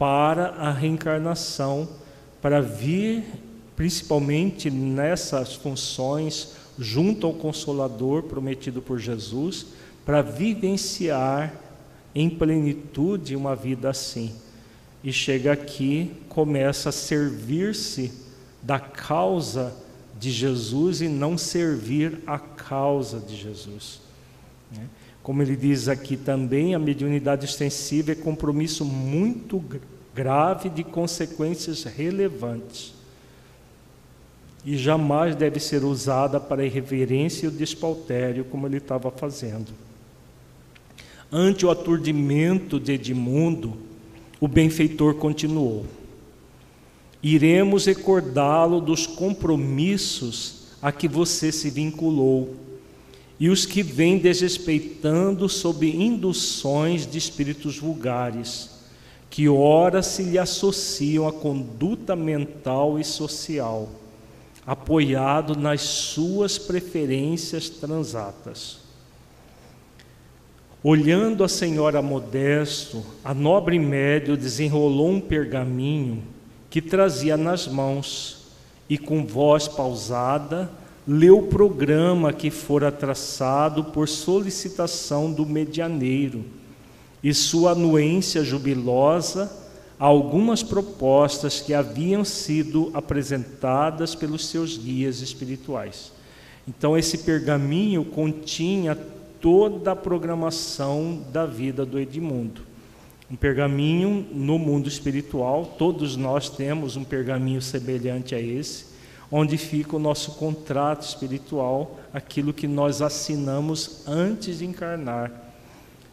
[0.00, 1.86] para a reencarnação,
[2.40, 3.22] para vir,
[3.76, 9.66] principalmente nessas funções, junto ao Consolador prometido por Jesus,
[10.06, 11.54] para vivenciar
[12.14, 14.34] em plenitude uma vida assim.
[15.04, 18.10] E chega aqui, começa a servir-se
[18.62, 19.74] da causa
[20.18, 24.00] de Jesus e não servir a causa de Jesus.
[24.72, 24.86] Né?
[25.30, 29.62] Como ele diz aqui também, a mediunidade extensiva é compromisso muito
[30.12, 32.92] grave de consequências relevantes.
[34.64, 39.70] E jamais deve ser usada para irreverência e o despautério, como ele estava fazendo.
[41.30, 43.76] Ante o aturdimento de Edmundo,
[44.40, 45.86] o benfeitor continuou:
[47.22, 52.68] Iremos recordá-lo dos compromissos a que você se vinculou
[53.40, 58.68] e os que vêm desrespeitando sob induções de espíritos vulgares,
[59.30, 63.88] que ora se lhe associam à conduta mental e social,
[64.66, 68.80] apoiado nas suas preferências transatas.
[70.82, 76.22] Olhando a senhora Modesto, a nobre médio desenrolou um pergaminho
[76.68, 78.48] que trazia nas mãos
[78.88, 80.70] e com voz pausada
[81.12, 86.44] leu o programa que fora traçado por solicitação do medianeiro
[87.20, 89.50] e sua anuência jubilosa
[89.98, 96.12] a algumas propostas que haviam sido apresentadas pelos seus guias espirituais.
[96.68, 98.96] Então, esse pergaminho continha
[99.40, 102.62] toda a programação da vida do Edmundo.
[103.28, 108.89] Um pergaminho no mundo espiritual, todos nós temos um pergaminho semelhante a esse,
[109.30, 115.30] onde fica o nosso contrato espiritual, aquilo que nós assinamos antes de encarnar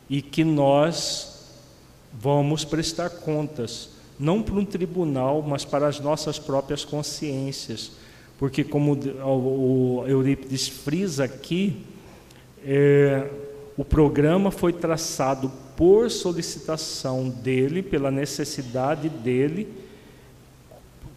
[0.09, 1.45] e que nós
[2.13, 3.89] vamos prestar contas,
[4.20, 7.91] não para um tribunal, mas para as nossas próprias consciências,
[8.38, 11.84] porque, como o Eurípides frisa aqui,
[12.63, 13.28] é,
[13.76, 19.87] o programa foi traçado por solicitação dele, pela necessidade dele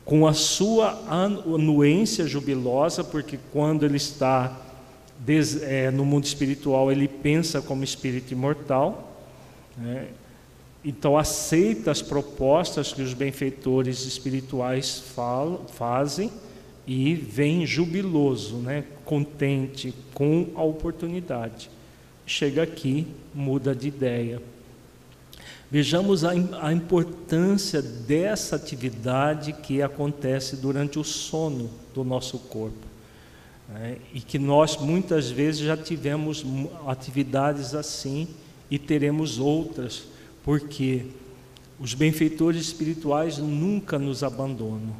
[0.04, 4.60] com a sua anuência jubilosa, porque quando ele está
[5.18, 9.16] des, é, no mundo espiritual, ele pensa como espírito imortal.
[9.76, 10.08] Né?
[10.84, 16.30] Então, aceita as propostas que os benfeitores espirituais falam, fazem,
[16.86, 21.70] e vem jubiloso, né, contente com a oportunidade.
[22.26, 24.42] Chega aqui, muda de ideia.
[25.70, 26.30] Vejamos a,
[26.62, 32.90] a importância dessa atividade que acontece durante o sono do nosso corpo.
[33.68, 36.44] Né, e que nós muitas vezes já tivemos
[36.88, 38.26] atividades assim
[38.68, 40.02] e teremos outras,
[40.42, 41.06] porque
[41.78, 44.94] os benfeitores espirituais nunca nos abandonam.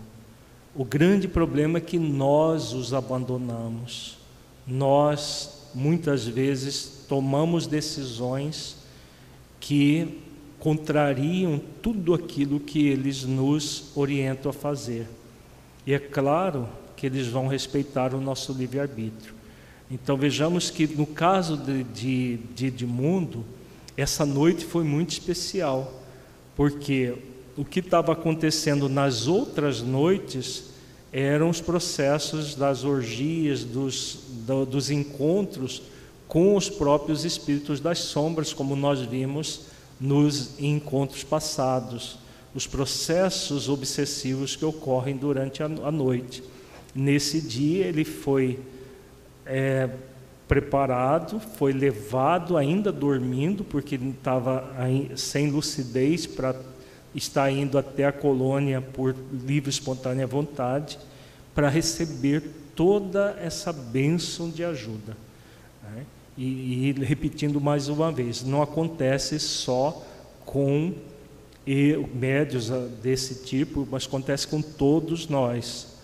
[0.72, 4.18] O grande problema é que nós os abandonamos.
[4.64, 8.76] Nós, muitas vezes, tomamos decisões
[9.58, 10.20] que
[10.60, 15.06] contrariam tudo aquilo que eles nos orientam a fazer.
[15.86, 19.34] E é claro que eles vão respeitar o nosso livre-arbítrio.
[19.90, 23.44] Então vejamos que no caso de, de, de Edmundo,
[23.96, 26.00] essa noite foi muito especial
[26.54, 27.14] porque
[27.56, 30.70] o que estava acontecendo nas outras noites
[31.12, 35.82] eram os processos das orgias, dos, do, dos encontros
[36.28, 39.69] com os próprios espíritos das sombras, como nós vimos
[40.00, 42.18] nos encontros passados,
[42.54, 46.42] os processos obsessivos que ocorrem durante a, noite.
[46.94, 48.58] Nesse dia ele foi
[49.44, 49.88] é,
[50.48, 54.64] preparado, foi levado ainda dormindo, porque estava
[55.16, 56.56] sem lucidez para
[57.14, 60.98] estar indo até a colônia por livre e espontânea vontade,
[61.54, 62.42] para receber
[62.74, 65.16] toda essa bênção de ajuda.
[66.36, 70.04] E, e, repetindo mais uma vez, não acontece só
[70.44, 70.94] com
[72.14, 75.98] médios ah, desse tipo, mas acontece com todos nós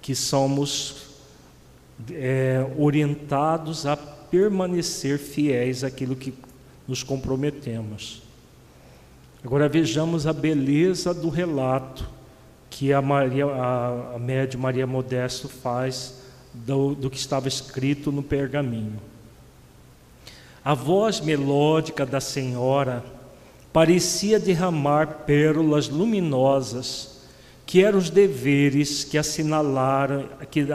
[0.00, 1.08] que somos
[2.12, 6.34] é, orientados a permanecer fiéis àquilo que
[6.86, 8.22] nos comprometemos.
[9.44, 12.08] Agora vejamos a beleza do relato
[12.70, 16.22] que a, Maria, a, a média Maria Modesto faz
[16.52, 18.98] do, do que estava escrito no pergaminho.
[20.64, 23.04] A voz melódica da Senhora
[23.70, 27.20] parecia derramar pérolas luminosas
[27.66, 30.66] que eram os deveres que, assinalaram, que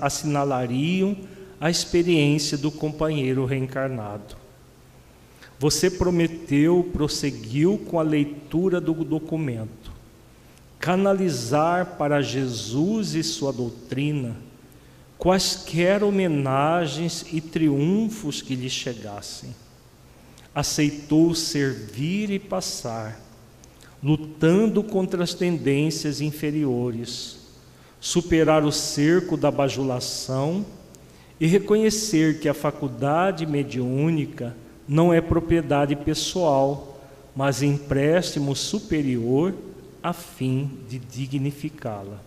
[0.00, 1.16] assinalariam
[1.58, 4.36] a experiência do companheiro reencarnado.
[5.58, 9.90] Você prometeu, prosseguiu com a leitura do documento,
[10.78, 14.49] canalizar para Jesus e sua doutrina
[15.20, 19.54] quaisquer homenagens e triunfos que lhe chegassem.
[20.52, 23.20] Aceitou servir e passar
[24.02, 27.38] lutando contra as tendências inferiores,
[28.00, 30.64] superar o cerco da bajulação
[31.38, 34.56] e reconhecer que a faculdade mediúnica
[34.88, 36.98] não é propriedade pessoal,
[37.36, 39.54] mas empréstimo superior
[40.02, 42.18] a fim de dignificá-la.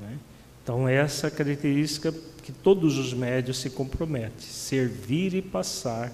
[0.00, 0.18] Né?
[0.66, 2.12] Então, essa característica
[2.42, 6.10] que todos os médios se comprometem: servir e passar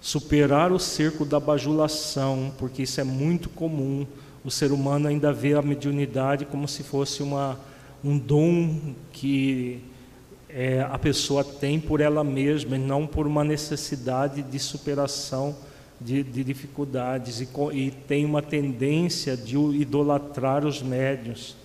[0.00, 4.04] superar o cerco da bajulação, porque isso é muito comum.
[4.44, 7.56] O ser humano ainda vê a mediunidade como se fosse uma,
[8.02, 9.80] um dom que
[10.48, 15.56] é, a pessoa tem por ela mesma e não por uma necessidade de superação
[16.00, 21.56] de, de dificuldades e, e, tem uma tendência de idolatrar os médios.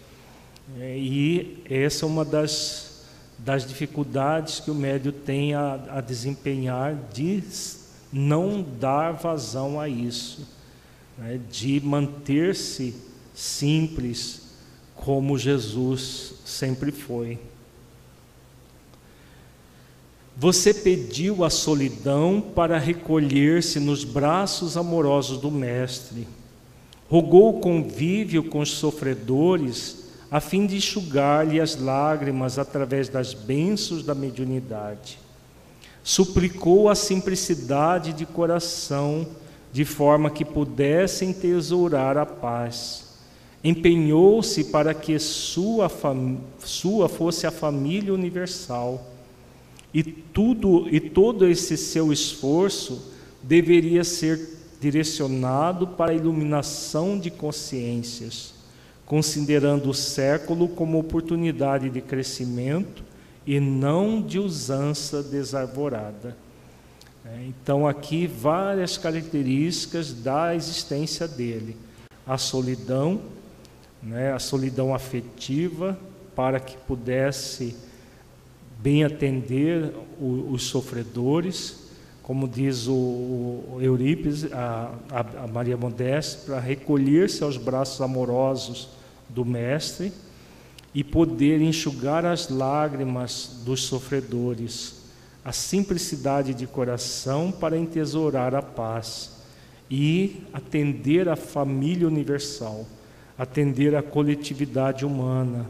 [0.80, 3.03] É, e essa é uma das,
[3.38, 7.43] das dificuldades que o médio tem a, a desempenhar de
[8.11, 10.47] não dar vazão a isso,
[11.18, 12.95] né, de manter-se
[13.34, 14.41] simples
[14.95, 17.39] como Jesus sempre foi.
[20.36, 26.28] Você pediu a solidão para recolher-se nos braços amorosos do Mestre.
[27.07, 30.03] Rogou o convívio com os sofredores,
[30.34, 35.20] a fim de enxugar-lhe as lágrimas através das bênçãos da mediunidade
[36.04, 39.26] suplicou a simplicidade de coração,
[39.72, 43.14] de forma que pudessem tesourar a paz.
[43.64, 45.90] Empenhou-se para que sua,
[46.60, 49.10] sua fosse a família universal.
[49.94, 58.54] E tudo e todo esse seu esforço deveria ser direcionado para a iluminação de consciências,
[59.06, 63.04] considerando o século como oportunidade de crescimento
[63.45, 66.36] e não de usança desarvorada.
[67.26, 71.78] É, então, aqui várias características da existência dele:
[72.26, 73.22] a solidão,
[74.01, 75.97] né, a solidão afetiva,
[76.36, 77.76] para que pudesse
[78.80, 81.83] bem atender os sofredores,
[82.24, 88.89] como diz o, Eurípides, a, a, Maria Modeste, para recolher-se aos braços amorosos
[89.28, 90.11] do Mestre
[90.95, 95.01] e poder enxugar as lágrimas dos sofredores,
[95.43, 99.32] a simplicidade de coração para entesourar a paz
[99.91, 102.88] e atender a família universal,
[103.38, 105.65] atender a coletividade humana,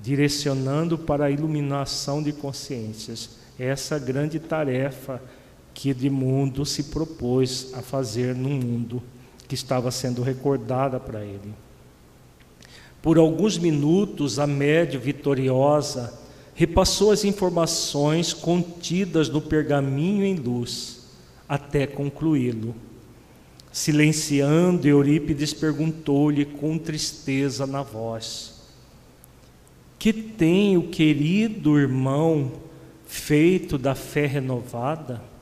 [0.00, 3.30] direcionando para a iluminação de consciências.
[3.58, 5.20] Essa grande tarefa
[5.78, 9.00] que Edmundo se propôs a fazer no mundo
[9.46, 11.54] que estava sendo recordada para ele.
[13.00, 16.12] Por alguns minutos, a médio vitoriosa
[16.52, 21.06] repassou as informações contidas no pergaminho em luz,
[21.48, 22.74] até concluí-lo.
[23.70, 28.64] Silenciando, Eurípides perguntou-lhe com tristeza na voz:
[29.96, 32.50] Que tem o querido irmão
[33.06, 35.37] feito da fé renovada?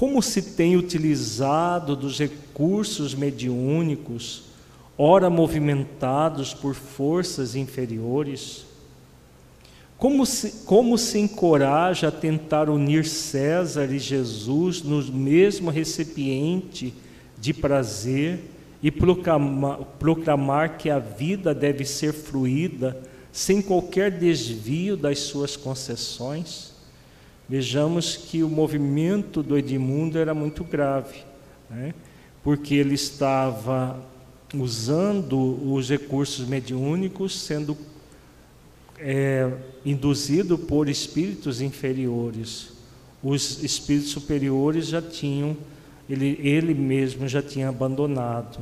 [0.00, 4.44] Como se tem utilizado dos recursos mediúnicos,
[4.96, 8.64] ora movimentados por forças inferiores?
[9.98, 16.94] Como se, como se encoraja a tentar unir César e Jesus no mesmo recipiente
[17.38, 18.40] de prazer
[18.82, 22.98] e proclamar, proclamar que a vida deve ser fruída
[23.30, 26.69] sem qualquer desvio das suas concessões?
[27.50, 31.24] Vejamos que o movimento do Edmundo era muito grave,
[31.68, 31.92] né?
[32.44, 34.00] porque ele estava
[34.54, 37.76] usando os recursos mediúnicos, sendo
[39.00, 39.52] é,
[39.84, 42.70] induzido por espíritos inferiores.
[43.20, 45.56] Os espíritos superiores já tinham,
[46.08, 48.60] ele, ele mesmo já tinha abandonado.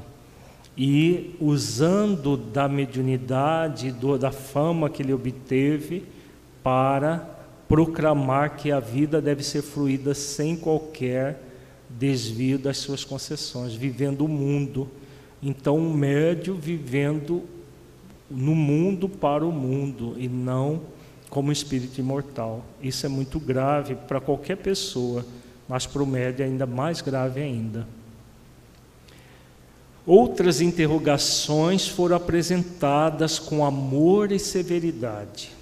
[0.78, 6.05] E usando da mediunidade, do, da fama que ele obteve,
[6.62, 7.36] para
[7.69, 11.43] proclamar que a vida deve ser fluída sem qualquer
[11.89, 14.89] desvio das suas concessões, vivendo o mundo.
[15.43, 17.43] Então, um médio vivendo
[18.31, 20.81] no mundo para o mundo e não
[21.29, 22.64] como espírito imortal.
[22.83, 25.25] Isso é muito grave para qualquer pessoa,
[25.69, 27.87] mas para o médio é ainda mais grave ainda.
[30.07, 35.58] Outras interrogações foram apresentadas com amor e severidade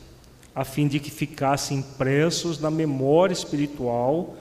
[0.57, 4.35] a fim de que ficassem impressos na memória espiritual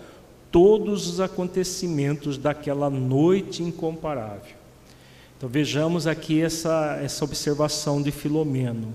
[0.50, 4.56] todos os acontecimentos daquela noite incomparável.
[5.38, 8.94] Então vejamos aqui essa, essa observação de Filomeno.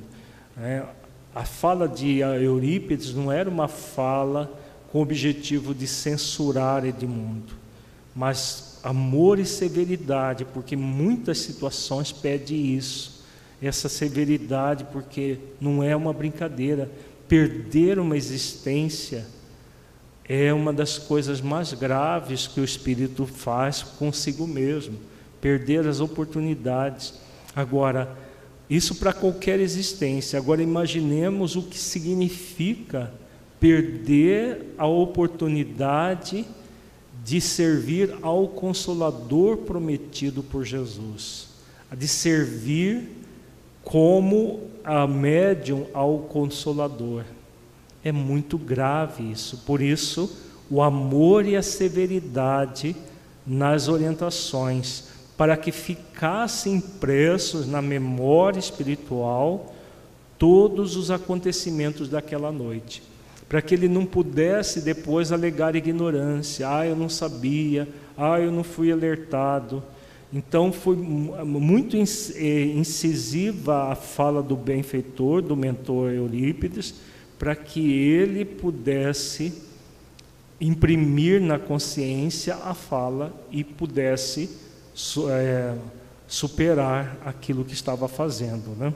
[0.56, 0.82] Né?
[1.34, 4.50] A fala de Eurípides não era uma fala
[4.90, 7.52] com o objetivo de censurar Edmundo,
[8.16, 13.20] mas amor e severidade, porque muitas situações pedem isso,
[13.60, 16.90] essa severidade, porque não é uma brincadeira,
[17.30, 19.24] perder uma existência
[20.28, 24.98] é uma das coisas mais graves que o espírito faz consigo mesmo,
[25.40, 27.14] perder as oportunidades.
[27.54, 28.18] Agora,
[28.68, 30.40] isso para qualquer existência.
[30.40, 33.12] Agora imaginemos o que significa
[33.60, 36.44] perder a oportunidade
[37.24, 41.46] de servir ao consolador prometido por Jesus,
[41.96, 43.19] de servir
[43.84, 47.24] como a médium ao consolador.
[48.04, 49.58] É muito grave isso.
[49.66, 50.30] Por isso,
[50.70, 52.96] o amor e a severidade
[53.46, 55.04] nas orientações,
[55.36, 59.74] para que ficassem impressos na memória espiritual
[60.38, 63.02] todos os acontecimentos daquela noite,
[63.48, 68.62] para que ele não pudesse depois alegar ignorância, ah, eu não sabia, ah, eu não
[68.62, 69.82] fui alertado.
[70.32, 76.94] Então foi muito eh, incisiva a fala do benfeitor, do mentor Eurípides,
[77.36, 79.52] para que ele pudesse
[80.60, 84.50] imprimir na consciência a fala e pudesse
[85.30, 85.74] é,
[86.28, 88.76] superar aquilo que estava fazendo.
[88.76, 88.92] Né?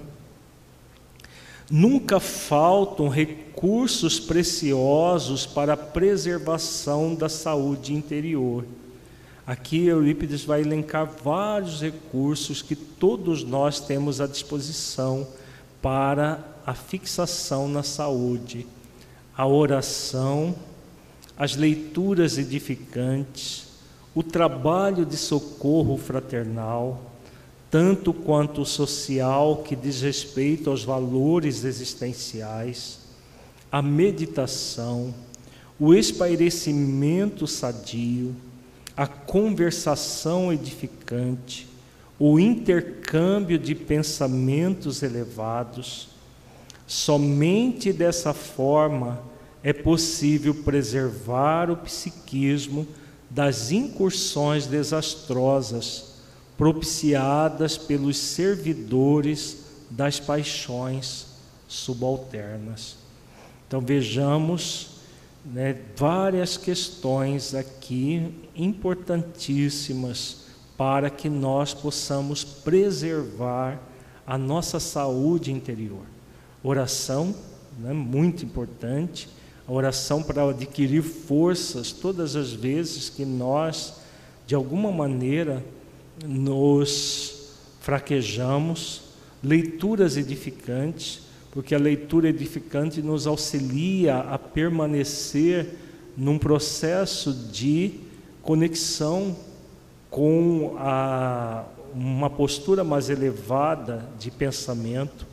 [1.70, 8.64] Nunca faltam recursos preciosos para a preservação da saúde interior
[9.46, 15.26] Aqui Eurípides vai elencar vários recursos que todos nós temos à disposição
[15.82, 18.66] para a fixação na saúde,
[19.36, 20.54] a oração,
[21.36, 23.66] as leituras edificantes,
[24.14, 27.10] o trabalho de socorro fraternal,
[27.70, 33.00] tanto quanto o social que diz respeito aos valores existenciais,
[33.70, 35.12] a meditação,
[35.78, 38.34] o espairecimento sadio,
[38.96, 41.66] a conversação edificante,
[42.18, 46.08] o intercâmbio de pensamentos elevados.
[46.86, 49.20] Somente dessa forma
[49.62, 52.86] é possível preservar o psiquismo
[53.28, 56.14] das incursões desastrosas
[56.56, 61.26] propiciadas pelos servidores das paixões
[61.66, 62.96] subalternas.
[63.66, 64.90] Então vejamos
[65.44, 70.44] né, várias questões aqui importantíssimas
[70.76, 73.80] para que nós possamos preservar
[74.26, 76.02] a nossa saúde interior.
[76.62, 77.34] Oração,
[77.78, 79.28] né, muito importante,
[79.66, 83.94] a oração para adquirir forças todas as vezes que nós,
[84.46, 85.64] de alguma maneira,
[86.26, 87.50] nos
[87.80, 89.02] fraquejamos,
[89.42, 95.78] leituras edificantes, porque a leitura edificante nos auxilia a permanecer
[96.16, 98.00] num processo de
[98.44, 99.34] conexão
[100.10, 101.64] com a,
[101.94, 105.26] uma postura mais elevada de pensamento,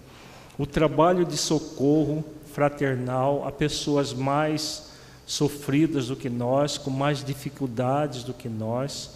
[0.57, 4.91] o trabalho de socorro fraternal a pessoas mais
[5.25, 9.11] sofridas do que nós, com mais dificuldades do que nós,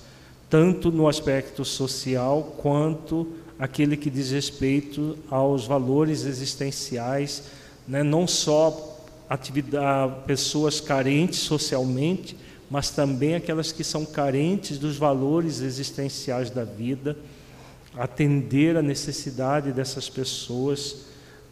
[0.50, 3.28] tanto no aspecto social quanto
[3.58, 7.44] aquele que diz respeito aos valores existenciais,
[7.88, 8.04] né?
[8.04, 8.98] não só
[9.30, 12.38] atividade, pessoas carentes socialmente,
[12.70, 17.18] mas também aquelas que são carentes dos valores existenciais da vida,
[17.96, 21.06] atender a necessidade dessas pessoas.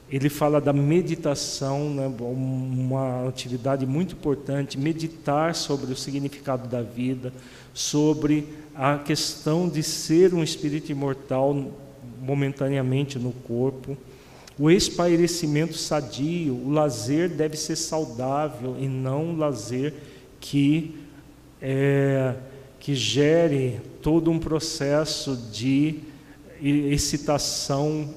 [0.09, 2.07] Ele fala da meditação, né?
[2.19, 7.33] uma atividade muito importante, meditar sobre o significado da vida,
[7.73, 11.71] sobre a questão de ser um espírito imortal
[12.21, 13.97] momentaneamente no corpo.
[14.57, 19.93] O espairecimento sadio, o lazer deve ser saudável e não um lazer
[20.39, 20.95] que,
[21.65, 22.35] é,
[22.77, 26.01] que gere todo um processo de
[26.61, 28.13] excitação,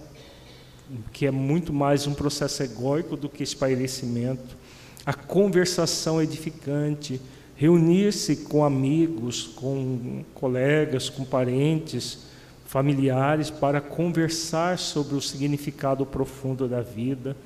[1.12, 4.57] que é muito mais um processo egóico do que espairecimento.
[5.05, 7.20] A conversação edificante,
[7.55, 12.26] reunir-se com amigos, com colegas, com parentes,
[12.64, 17.36] familiares para conversar sobre o significado profundo da vida,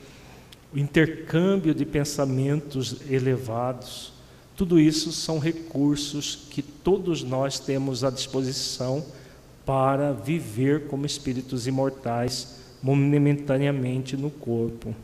[0.72, 4.09] o intercâmbio de pensamentos elevados.
[4.60, 9.02] Tudo isso são recursos que todos nós temos à disposição
[9.64, 14.94] para viver como espíritos imortais momentaneamente no corpo.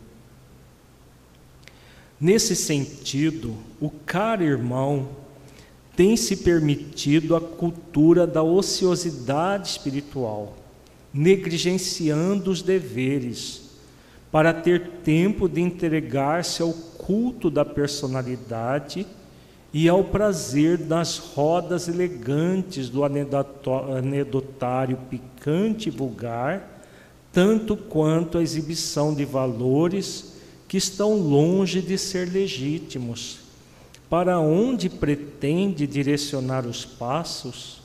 [2.21, 5.09] Nesse sentido, o caro irmão
[5.97, 10.55] tem se permitido a cultura da ociosidade espiritual,
[11.15, 13.71] negligenciando os deveres,
[14.31, 19.07] para ter tempo de entregar-se ao culto da personalidade
[19.79, 26.83] e ao prazer das rodas elegantes do anedotário picante e vulgar,
[27.31, 30.33] tanto quanto a exibição de valores
[30.67, 33.41] que estão longe de ser legítimos
[34.09, 37.83] para onde pretende direcionar os passos?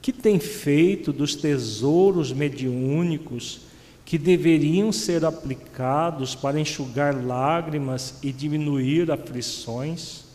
[0.00, 3.62] Que tem feito dos tesouros mediúnicos
[4.04, 10.25] que deveriam ser aplicados para enxugar lágrimas e diminuir aflições?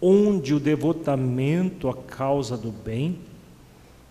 [0.00, 3.18] Onde o devotamento à causa do bem?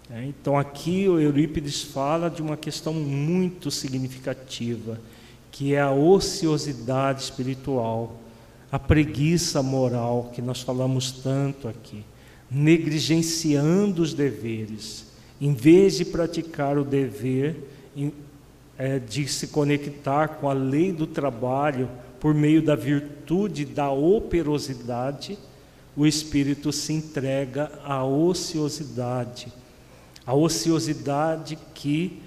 [0.10, 5.00] É, então, aqui o Eurípides fala de uma questão muito significativa,
[5.52, 8.18] que é a ociosidade espiritual
[8.72, 12.04] a preguiça moral que nós falamos tanto aqui,
[12.50, 15.06] negligenciando os deveres,
[15.40, 17.56] em vez de praticar o dever
[18.78, 25.38] é, de se conectar com a lei do trabalho por meio da virtude da operosidade,
[25.98, 29.52] o espírito se entrega à ociosidade,
[30.26, 32.22] a ociosidade que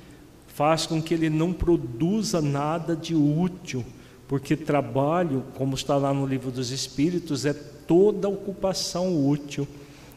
[0.49, 3.83] faz com que ele não produza nada de útil
[4.31, 9.67] porque trabalho, como está lá no livro dos Espíritos, é toda ocupação útil.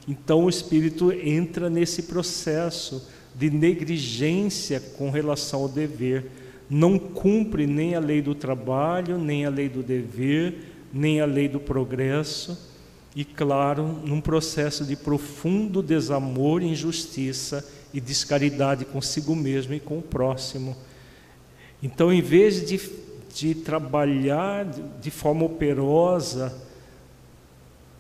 [0.08, 6.28] Então o espírito entra nesse processo de negligência com relação ao dever,
[6.70, 10.60] não cumpre nem a lei do trabalho, nem a lei do dever,
[10.94, 12.56] nem a lei do progresso,
[13.16, 20.02] e claro, num processo de profundo desamor, injustiça e descaridade consigo mesmo e com o
[20.02, 20.76] próximo.
[21.82, 22.78] Então, em vez de
[23.34, 24.66] de trabalhar
[25.02, 26.54] de forma operosa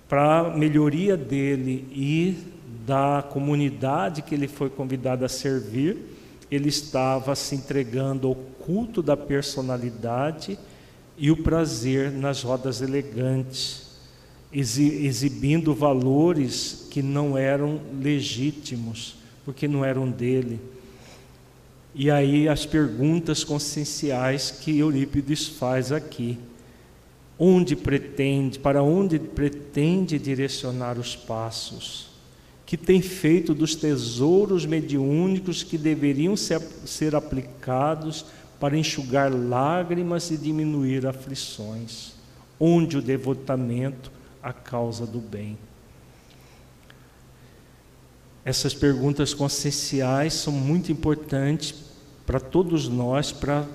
[0.07, 2.38] para a melhoria dele e
[2.86, 5.97] da comunidade que ele foi convidado a servir,
[6.51, 10.59] ele estava se entregando ao culto da personalidade
[11.18, 13.83] e o prazer nas rodas elegantes,
[14.54, 20.60] exibindo valores que não eram legítimos, porque não eram dele.
[21.95, 26.38] E aí as perguntas conscienciais que Eurípides faz aqui.
[27.38, 32.10] Onde pretende, para onde pretende direcionar os passos?
[32.66, 38.26] Que tem feito dos tesouros mediúnicos que deveriam ser, ser aplicados
[38.60, 42.14] para enxugar lágrimas e diminuir aflições,
[42.60, 44.12] onde o devotamento
[44.44, 45.58] a causa do bem.
[48.46, 51.74] Essas perguntas conscienciais são muito importantes
[52.26, 53.66] para todos nós, para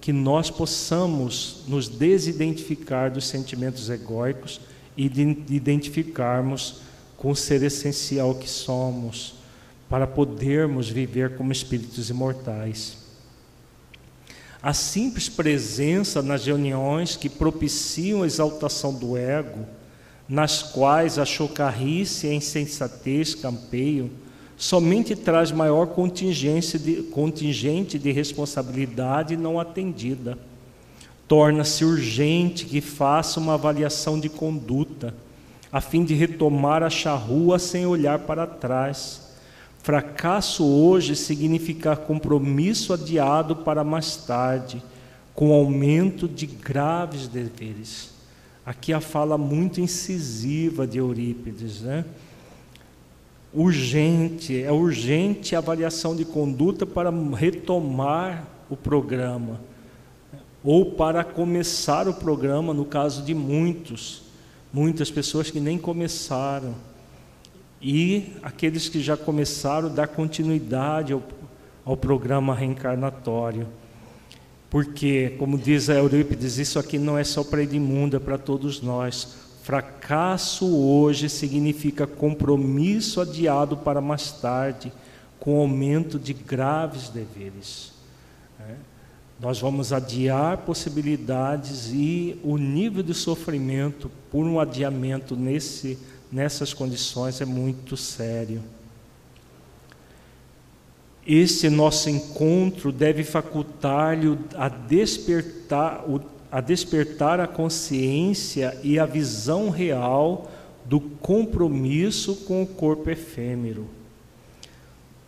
[0.00, 4.60] que nós possamos nos desidentificar dos sentimentos egóicos
[4.96, 6.82] e identificarmos
[7.16, 9.34] com o ser essencial que somos,
[9.88, 12.98] para podermos viver como espíritos imortais.
[14.62, 19.66] A simples presença nas reuniões que propiciam a exaltação do ego,
[20.28, 24.10] nas quais a chocarrice e a insensatez campeiam,
[24.56, 30.38] somente traz maior contingência de, contingente de responsabilidade não atendida.
[31.28, 35.14] Torna-se urgente que faça uma avaliação de conduta,
[35.72, 39.22] a fim de retomar a charrua sem olhar para trás.
[39.82, 44.82] Fracasso hoje significa compromisso adiado para mais tarde,
[45.34, 48.13] com aumento de graves deveres.
[48.64, 52.04] Aqui a fala muito incisiva de Eurípides, né?
[53.54, 59.60] urgente, é urgente a avaliação de conduta para retomar o programa,
[60.62, 64.22] ou para começar o programa, no caso de muitos,
[64.72, 66.74] muitas pessoas que nem começaram,
[67.80, 71.22] e aqueles que já começaram, dar continuidade ao,
[71.84, 73.68] ao programa reencarnatório.
[74.74, 78.82] Porque, como diz a Eurípides, isso aqui não é só para Edmundo, é para todos
[78.82, 79.36] nós.
[79.62, 84.92] Fracasso hoje significa compromisso adiado para mais tarde,
[85.38, 87.92] com aumento de graves deveres.
[88.68, 88.74] É.
[89.38, 95.96] Nós vamos adiar possibilidades e o nível de sofrimento por um adiamento nesse,
[96.32, 98.60] nessas condições é muito sério.
[101.26, 106.04] Este nosso encontro deve facultar-lhe a despertar,
[106.52, 110.50] a despertar a consciência e a visão real
[110.84, 113.86] do compromisso com o corpo efêmero.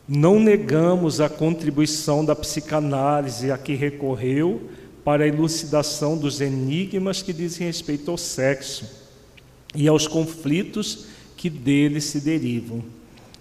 [0.07, 4.69] Não negamos a contribuição da psicanálise a que recorreu
[5.03, 8.85] para a elucidação dos enigmas que dizem respeito ao sexo
[9.75, 12.85] e aos conflitos que dele se derivam.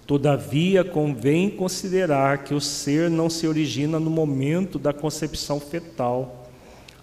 [0.06, 6.46] Todavia, convém considerar que o ser não se origina no momento da concepção fetal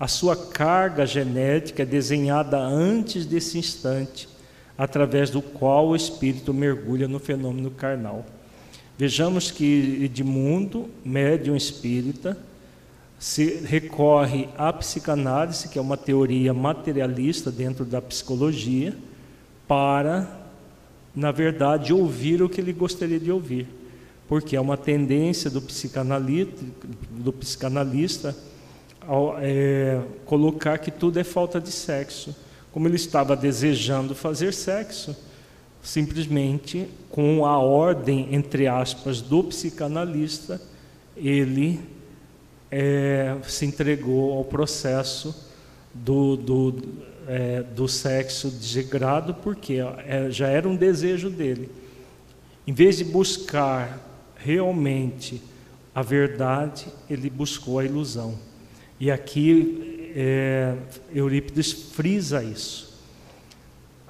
[0.03, 4.29] a sua carga genética é desenhada antes desse instante,
[4.77, 8.27] através do qual o espírito mergulha no fenômeno carnal.
[8.99, 12.37] Vejamos que Edmundo, médium espírita,
[13.17, 18.97] se recorre à psicanálise, que é uma teoria materialista dentro da psicologia,
[19.69, 20.42] para,
[21.15, 23.67] na verdade, ouvir o que ele gostaria de ouvir.
[24.29, 28.37] Porque é uma tendência do do psicanalista
[29.07, 32.35] ao, é, colocar que tudo é falta de sexo.
[32.71, 35.15] Como ele estava desejando fazer sexo,
[35.83, 40.61] simplesmente com a ordem, entre aspas, do psicanalista,
[41.17, 41.81] ele
[42.71, 45.35] é, se entregou ao processo
[45.93, 46.71] do, do,
[47.29, 51.71] é, do sexo desagrado, porque é, já era um desejo dele.
[52.67, 53.99] Em vez de buscar
[54.37, 55.43] realmente
[55.95, 58.39] a verdade, ele buscou a ilusão.
[58.99, 60.77] E aqui é,
[61.13, 62.93] Eurípides frisa isso.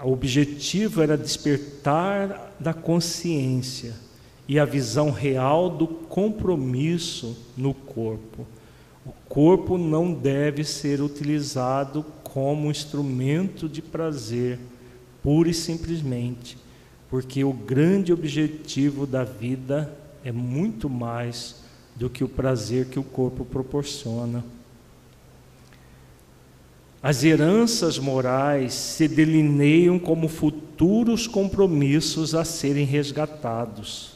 [0.03, 3.95] O objetivo era despertar da consciência
[4.49, 8.47] e a visão real do compromisso no corpo.
[9.07, 14.59] O corpo não deve ser utilizado como instrumento de prazer,
[15.23, 16.57] pura e simplesmente,
[17.11, 21.57] porque o grande objetivo da vida é muito mais
[21.95, 24.43] do que o prazer que o corpo proporciona.
[27.03, 34.13] As heranças morais se delineiam como futuros compromissos a serem resgatados,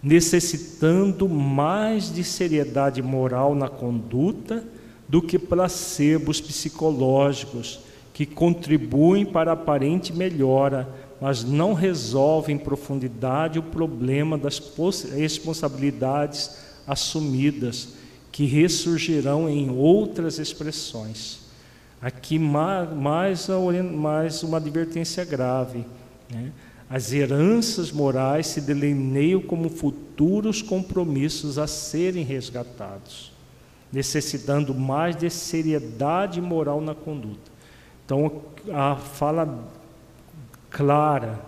[0.00, 4.64] necessitando mais de seriedade moral na conduta
[5.12, 7.80] do que placebos psicológicos
[8.14, 10.88] que contribuem para a aparente melhora,
[11.20, 14.58] mas não resolvem em profundidade o problema das
[15.14, 16.56] responsabilidades
[16.86, 17.88] assumidas,
[18.32, 21.40] que ressurgirão em outras expressões.
[22.00, 25.84] Aqui mais, mais, uma advertência grave.
[26.30, 26.52] Né?
[26.88, 33.31] As heranças morais se delineiam como futuros compromissos a serem resgatados,
[33.92, 37.50] necessitando mais de seriedade moral na conduta.
[38.04, 39.68] Então, a fala
[40.70, 41.40] clara,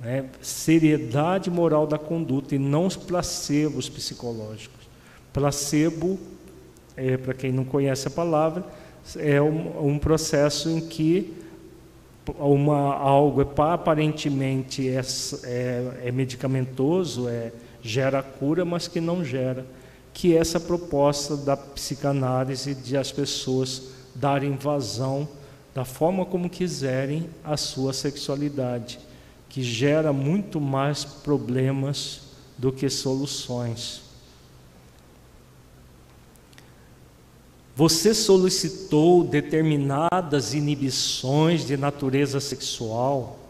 [0.00, 0.26] né?
[0.40, 4.88] seriedade moral da conduta e não os placebos psicológicos.
[5.32, 6.18] Placebo
[6.96, 8.64] é, para quem não conhece a palavra,
[9.18, 11.34] é um, um processo em que
[12.38, 15.00] uma, algo é, aparentemente é,
[15.44, 19.66] é, é medicamentoso, é, gera cura, mas que não gera.
[20.14, 23.82] Que essa proposta da psicanálise de as pessoas
[24.14, 25.28] darem vazão
[25.74, 28.98] da forma como quiserem a sua sexualidade,
[29.48, 32.22] que gera muito mais problemas
[32.56, 34.02] do que soluções.
[37.76, 43.40] Você solicitou determinadas inibições de natureza sexual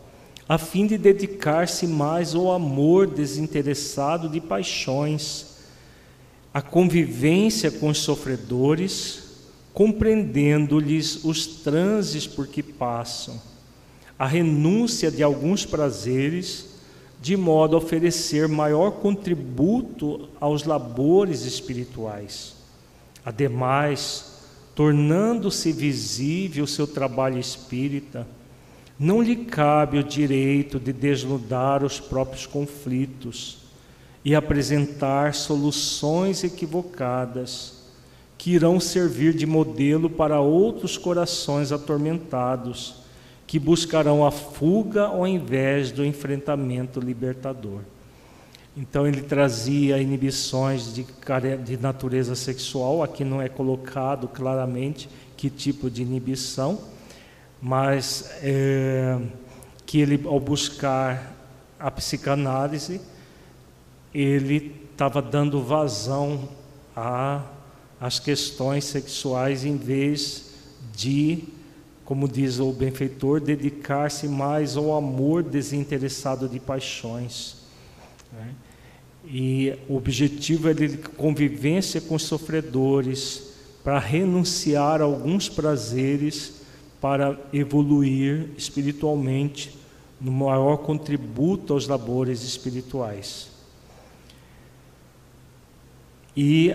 [0.49, 5.53] a fim de dedicar-se mais ao amor desinteressado de paixões,
[6.55, 9.24] à convivência com os sofredores,
[9.72, 13.42] compreendendo-lhes os transes por que passam,
[14.16, 16.66] a renúncia de alguns prazeres,
[17.20, 22.55] de modo a oferecer maior contributo aos labores espirituais.
[23.26, 24.34] Ademais,
[24.76, 28.28] tornando-se visível o seu trabalho espírita,
[28.96, 33.64] não lhe cabe o direito de desnudar os próprios conflitos
[34.25, 37.85] e apresentar soluções equivocadas
[38.39, 42.97] que irão servir de modelo para outros corações atormentados
[43.47, 47.81] que buscarão a fuga ao invés do enfrentamento libertador.
[48.77, 51.07] Então ele trazia inibições de,
[51.64, 56.81] de natureza sexual, aqui não é colocado claramente que tipo de inibição,
[57.62, 59.18] mas é,
[59.87, 61.35] que ele, ao buscar
[61.79, 63.01] a psicanálise,
[64.15, 66.49] ele estava dando vazão
[68.01, 70.55] às questões sexuais em vez
[70.95, 71.45] de,
[72.05, 77.57] como diz o benfeitor, dedicar-se mais ao amor desinteressado de paixões.
[78.33, 78.55] Né?
[79.27, 83.53] E o objetivo é de convivência com os sofredores,
[83.83, 86.62] para renunciar a alguns prazeres,
[87.01, 89.77] para evoluir espiritualmente,
[90.19, 93.53] no maior contributo aos labores espirituais.
[96.37, 96.72] E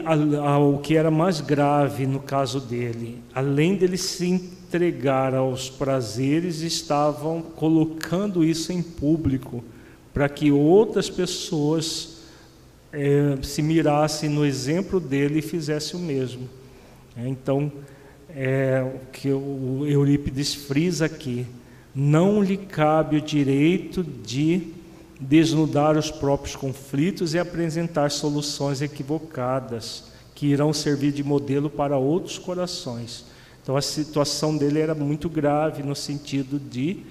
[0.61, 7.41] o que era mais grave no caso dele, além dele se entregar aos prazeres, estavam
[7.41, 9.63] colocando isso em público
[10.13, 12.19] para que outras pessoas
[12.91, 16.49] é, se mirasse no exemplo dele e fizesse o mesmo.
[17.17, 17.71] É, então,
[18.29, 21.45] é, o que o Eurípides frisa aqui,
[21.93, 24.73] não lhe cabe o direito de
[25.19, 32.37] desnudar os próprios conflitos e apresentar soluções equivocadas que irão servir de modelo para outros
[32.37, 33.25] corações.
[33.61, 37.03] Então a situação dele era muito grave no sentido de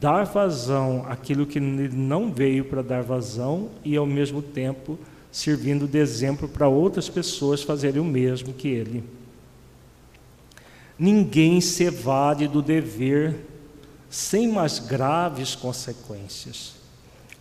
[0.00, 4.98] dar vazão àquilo que não veio para dar vazão e, ao mesmo tempo,
[5.30, 9.04] servindo de exemplo para outras pessoas fazerem o mesmo que ele.
[10.98, 13.36] Ninguém se evade do dever
[14.10, 16.75] sem mais graves consequências.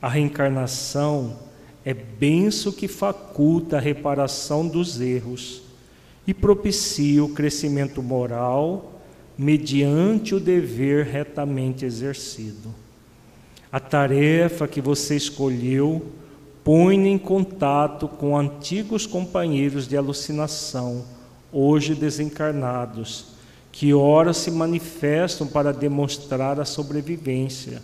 [0.01, 1.37] A reencarnação
[1.83, 5.61] é benção que faculta a reparação dos erros
[6.27, 9.01] e propicia o crescimento moral
[9.37, 12.73] mediante o dever retamente exercido.
[13.71, 16.05] A tarefa que você escolheu
[16.63, 21.05] põe em contato com antigos companheiros de alucinação,
[21.51, 23.35] hoje desencarnados,
[23.71, 27.81] que ora se manifestam para demonstrar a sobrevivência.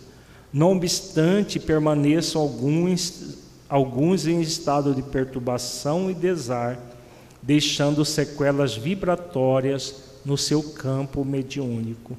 [0.52, 3.38] Não obstante, permaneçam alguns,
[3.68, 6.78] alguns em estado de perturbação e desar,
[7.42, 12.16] deixando sequelas vibratórias no seu campo mediúnico.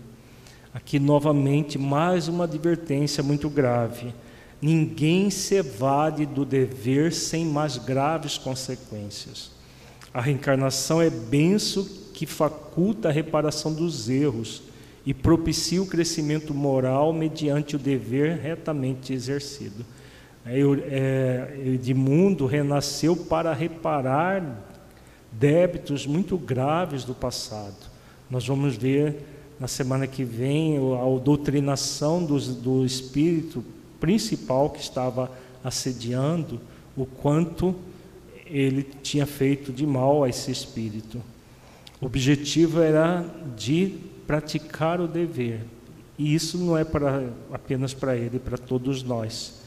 [0.74, 4.14] Aqui novamente mais uma advertência muito grave.
[4.60, 9.52] Ninguém se evade do dever sem mais graves consequências.
[10.12, 14.64] A reencarnação é benção que faculta a reparação dos erros
[15.06, 19.86] e propicia o crescimento moral mediante o dever retamente exercido.
[20.46, 24.62] É, é, Edmundo renasceu para reparar
[25.32, 27.92] débitos muito graves do passado.
[28.30, 29.16] Nós vamos ver
[29.60, 33.64] na semana que vem a doutrinação do, do espírito
[34.00, 35.32] principal que estava
[35.64, 36.60] assediando,
[36.96, 37.76] o quanto
[38.46, 41.22] ele tinha feito de mal a esse espírito.
[42.02, 43.26] O objetivo era
[43.56, 43.96] de
[44.28, 45.62] praticar o dever.
[46.18, 49.62] E isso não é para, apenas para ele, para todos nós.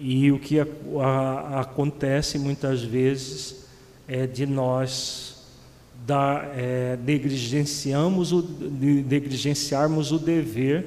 [0.00, 0.66] E o que a,
[1.00, 3.66] a, acontece muitas vezes
[4.06, 5.44] é de nós
[6.06, 10.86] da, é, negligenciamos o, negligenciarmos o dever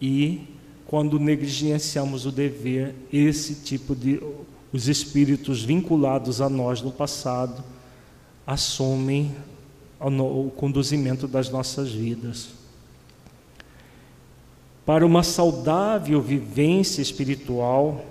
[0.00, 0.42] e
[0.86, 4.22] quando negligenciamos o dever, esse tipo de
[4.72, 7.64] os espíritos vinculados a nós no passado
[8.46, 9.34] assumem
[10.00, 12.50] o conduzimento das nossas vidas.
[14.86, 18.04] Para uma saudável vivência espiritual,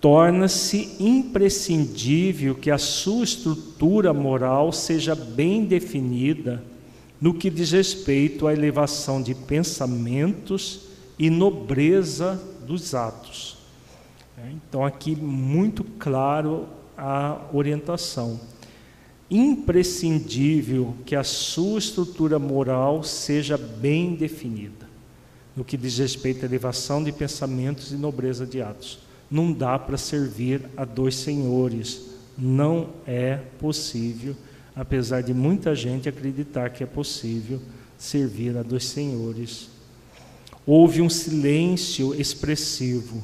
[0.00, 6.62] torna-se imprescindível que a sua estrutura moral seja bem definida
[7.20, 10.88] no que diz respeito à elevação de pensamentos
[11.18, 13.58] e nobreza dos atos.
[14.38, 16.66] É, então, aqui muito claro
[16.96, 18.38] a orientação.
[19.30, 24.88] Imprescindível que a sua estrutura moral seja bem definida
[25.58, 29.00] no que diz respeito à elevação de pensamentos e nobreza de atos.
[29.28, 32.10] Não dá para servir a dois senhores.
[32.38, 34.36] Não é possível,
[34.76, 37.60] apesar de muita gente acreditar que é possível
[37.98, 39.68] servir a dois senhores.
[40.64, 43.20] Houve um silêncio expressivo.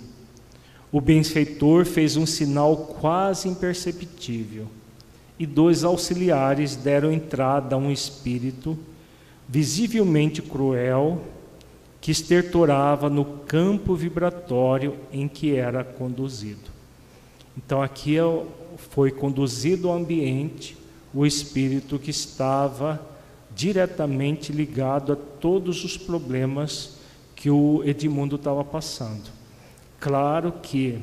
[0.91, 4.67] O benfeitor fez um sinal quase imperceptível,
[5.39, 8.79] e dois auxiliares deram entrada a um espírito
[9.49, 11.21] visivelmente cruel
[12.01, 16.71] que estertorava no campo vibratório em que era conduzido.
[17.57, 18.43] Então aqui é
[18.91, 20.77] foi conduzido ao ambiente
[21.13, 23.01] o espírito que estava
[23.55, 26.97] diretamente ligado a todos os problemas
[27.37, 29.31] que o Edmundo estava passando.
[30.01, 30.99] Claro que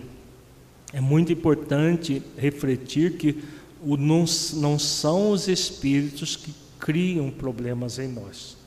[0.94, 3.42] é muito importante refletir que
[3.84, 8.58] não, não são os espíritos que criam problemas em nós.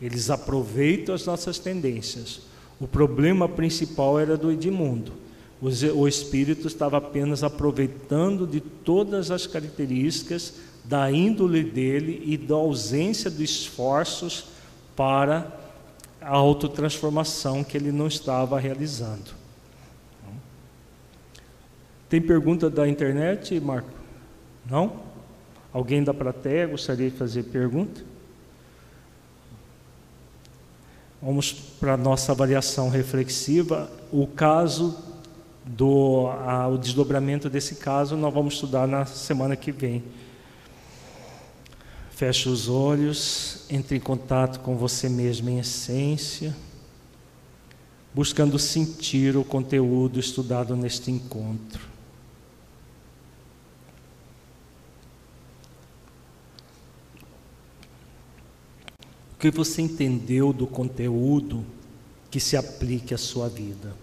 [0.00, 2.40] Eles aproveitam as nossas tendências.
[2.80, 5.12] O problema principal era do Edmundo.
[5.60, 10.54] O espírito estava apenas aproveitando de todas as características
[10.84, 14.46] da índole dele e da ausência de esforços
[14.94, 15.52] para
[16.20, 19.36] a autotransformação que ele não estava realizando.
[22.08, 23.97] Tem pergunta da internet, Marco?
[24.68, 25.00] Não?
[25.72, 28.02] Alguém da plateia gostaria de fazer pergunta?
[31.20, 33.90] Vamos para a nossa avaliação reflexiva.
[34.12, 34.96] O caso
[35.64, 40.04] do a, o desdobramento desse caso nós vamos estudar na semana que vem.
[42.10, 46.54] Feche os olhos, entre em contato com você mesmo em essência,
[48.14, 51.97] buscando sentir o conteúdo estudado neste encontro.
[59.38, 61.64] O que você entendeu do conteúdo
[62.28, 63.94] que se aplique à sua vida?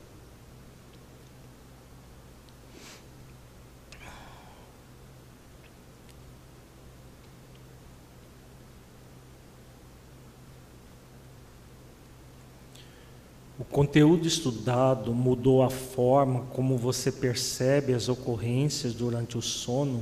[13.60, 20.02] O conteúdo estudado mudou a forma como você percebe as ocorrências durante o sono?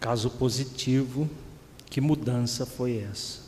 [0.00, 1.28] Caso positivo,
[1.84, 3.47] que mudança foi essa?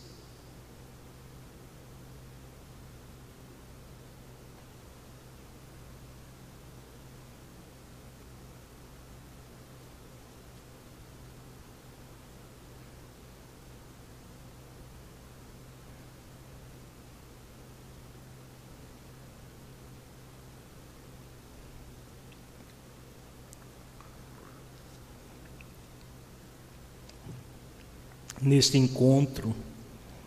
[28.50, 29.54] Neste encontro,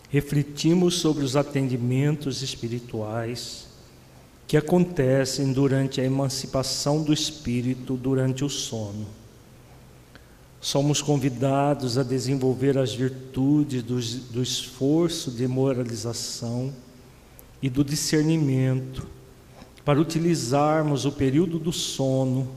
[0.10, 3.68] refletimos sobre os atendimentos espirituais
[4.48, 9.08] que acontecem durante a emancipação do espírito durante o sono.
[10.62, 14.00] Somos convidados a desenvolver as virtudes do,
[14.32, 16.74] do esforço de moralização
[17.62, 19.06] e do discernimento
[19.84, 22.48] para utilizarmos o período do sono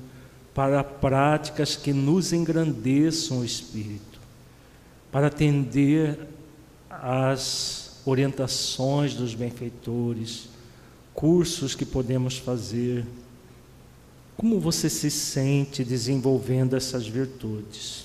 [0.55, 4.16] para práticas que nos engrandeçam o espírito
[5.17, 6.29] para atender
[6.91, 10.51] às orientações dos benfeitores,
[11.15, 13.03] cursos que podemos fazer.
[14.37, 18.05] Como você se sente desenvolvendo essas virtudes?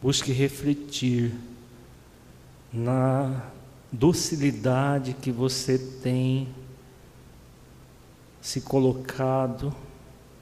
[0.00, 1.34] Busque refletir
[2.72, 3.42] na
[3.92, 6.48] docilidade que você tem
[8.40, 9.70] se colocado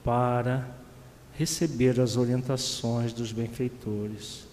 [0.05, 0.76] para
[1.37, 4.46] receber as orientações dos benfeitores.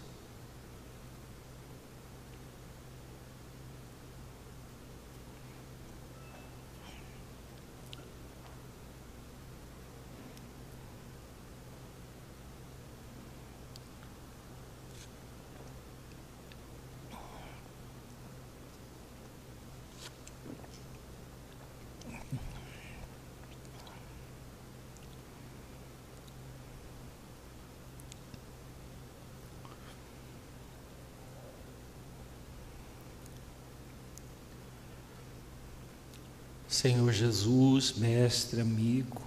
[36.75, 39.23] Senhor Jesus, mestre, amigo,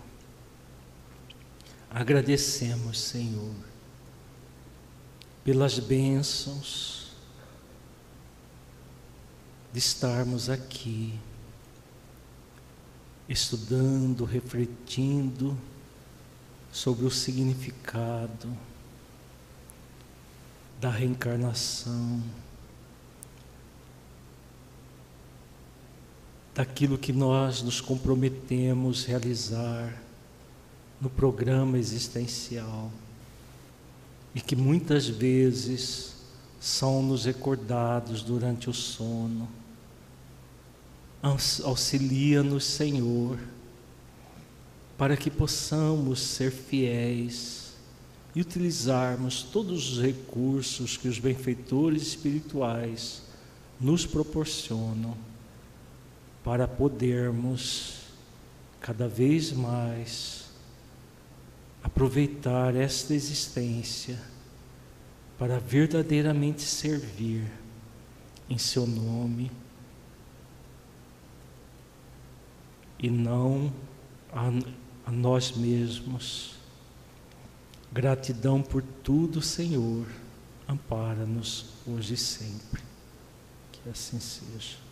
[1.89, 3.55] agradecemos, Senhor,
[5.45, 7.13] pelas bênçãos
[9.71, 11.17] de estarmos aqui,
[13.29, 15.57] estudando, refletindo
[16.69, 18.53] sobre o significado
[20.81, 22.21] da reencarnação,
[26.57, 29.95] daquilo que nós nos comprometemos realizar
[30.99, 32.91] no programa existencial
[34.33, 36.15] e que muitas vezes
[36.59, 39.47] são nos recordados durante o sono.
[41.63, 43.37] Auxilia-nos, Senhor,
[44.97, 47.73] para que possamos ser fiéis
[48.33, 53.21] e utilizarmos todos os recursos que os benfeitores espirituais
[53.79, 55.15] nos proporcionam
[56.47, 58.03] para podermos
[58.79, 60.45] cada vez mais
[61.83, 64.17] aproveitar esta existência
[65.37, 67.51] para verdadeiramente servir
[68.49, 69.51] em seu nome
[72.97, 73.73] e não
[74.31, 74.47] a,
[75.05, 76.55] a nós mesmos.
[77.91, 80.07] Gratidão por tudo, Senhor.
[80.65, 82.81] Ampara-nos hoje e sempre.
[83.73, 84.86] Que assim seja.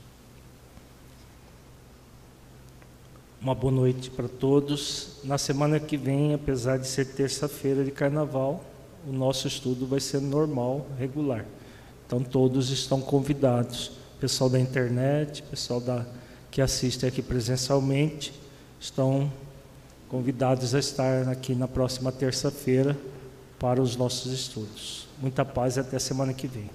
[3.45, 5.17] Uma boa noite para todos.
[5.23, 8.63] Na semana que vem, apesar de ser terça-feira de carnaval,
[9.07, 11.45] o nosso estudo vai ser normal, regular.
[12.07, 13.91] Então todos estão convidados.
[14.19, 16.07] Pessoal da internet, pessoal da,
[16.49, 18.33] que assiste aqui presencialmente,
[18.79, 19.31] estão
[20.09, 22.97] convidados a estar aqui na próxima terça-feira
[23.59, 25.07] para os nossos estudos.
[25.21, 26.67] Muita paz e até semana que vem.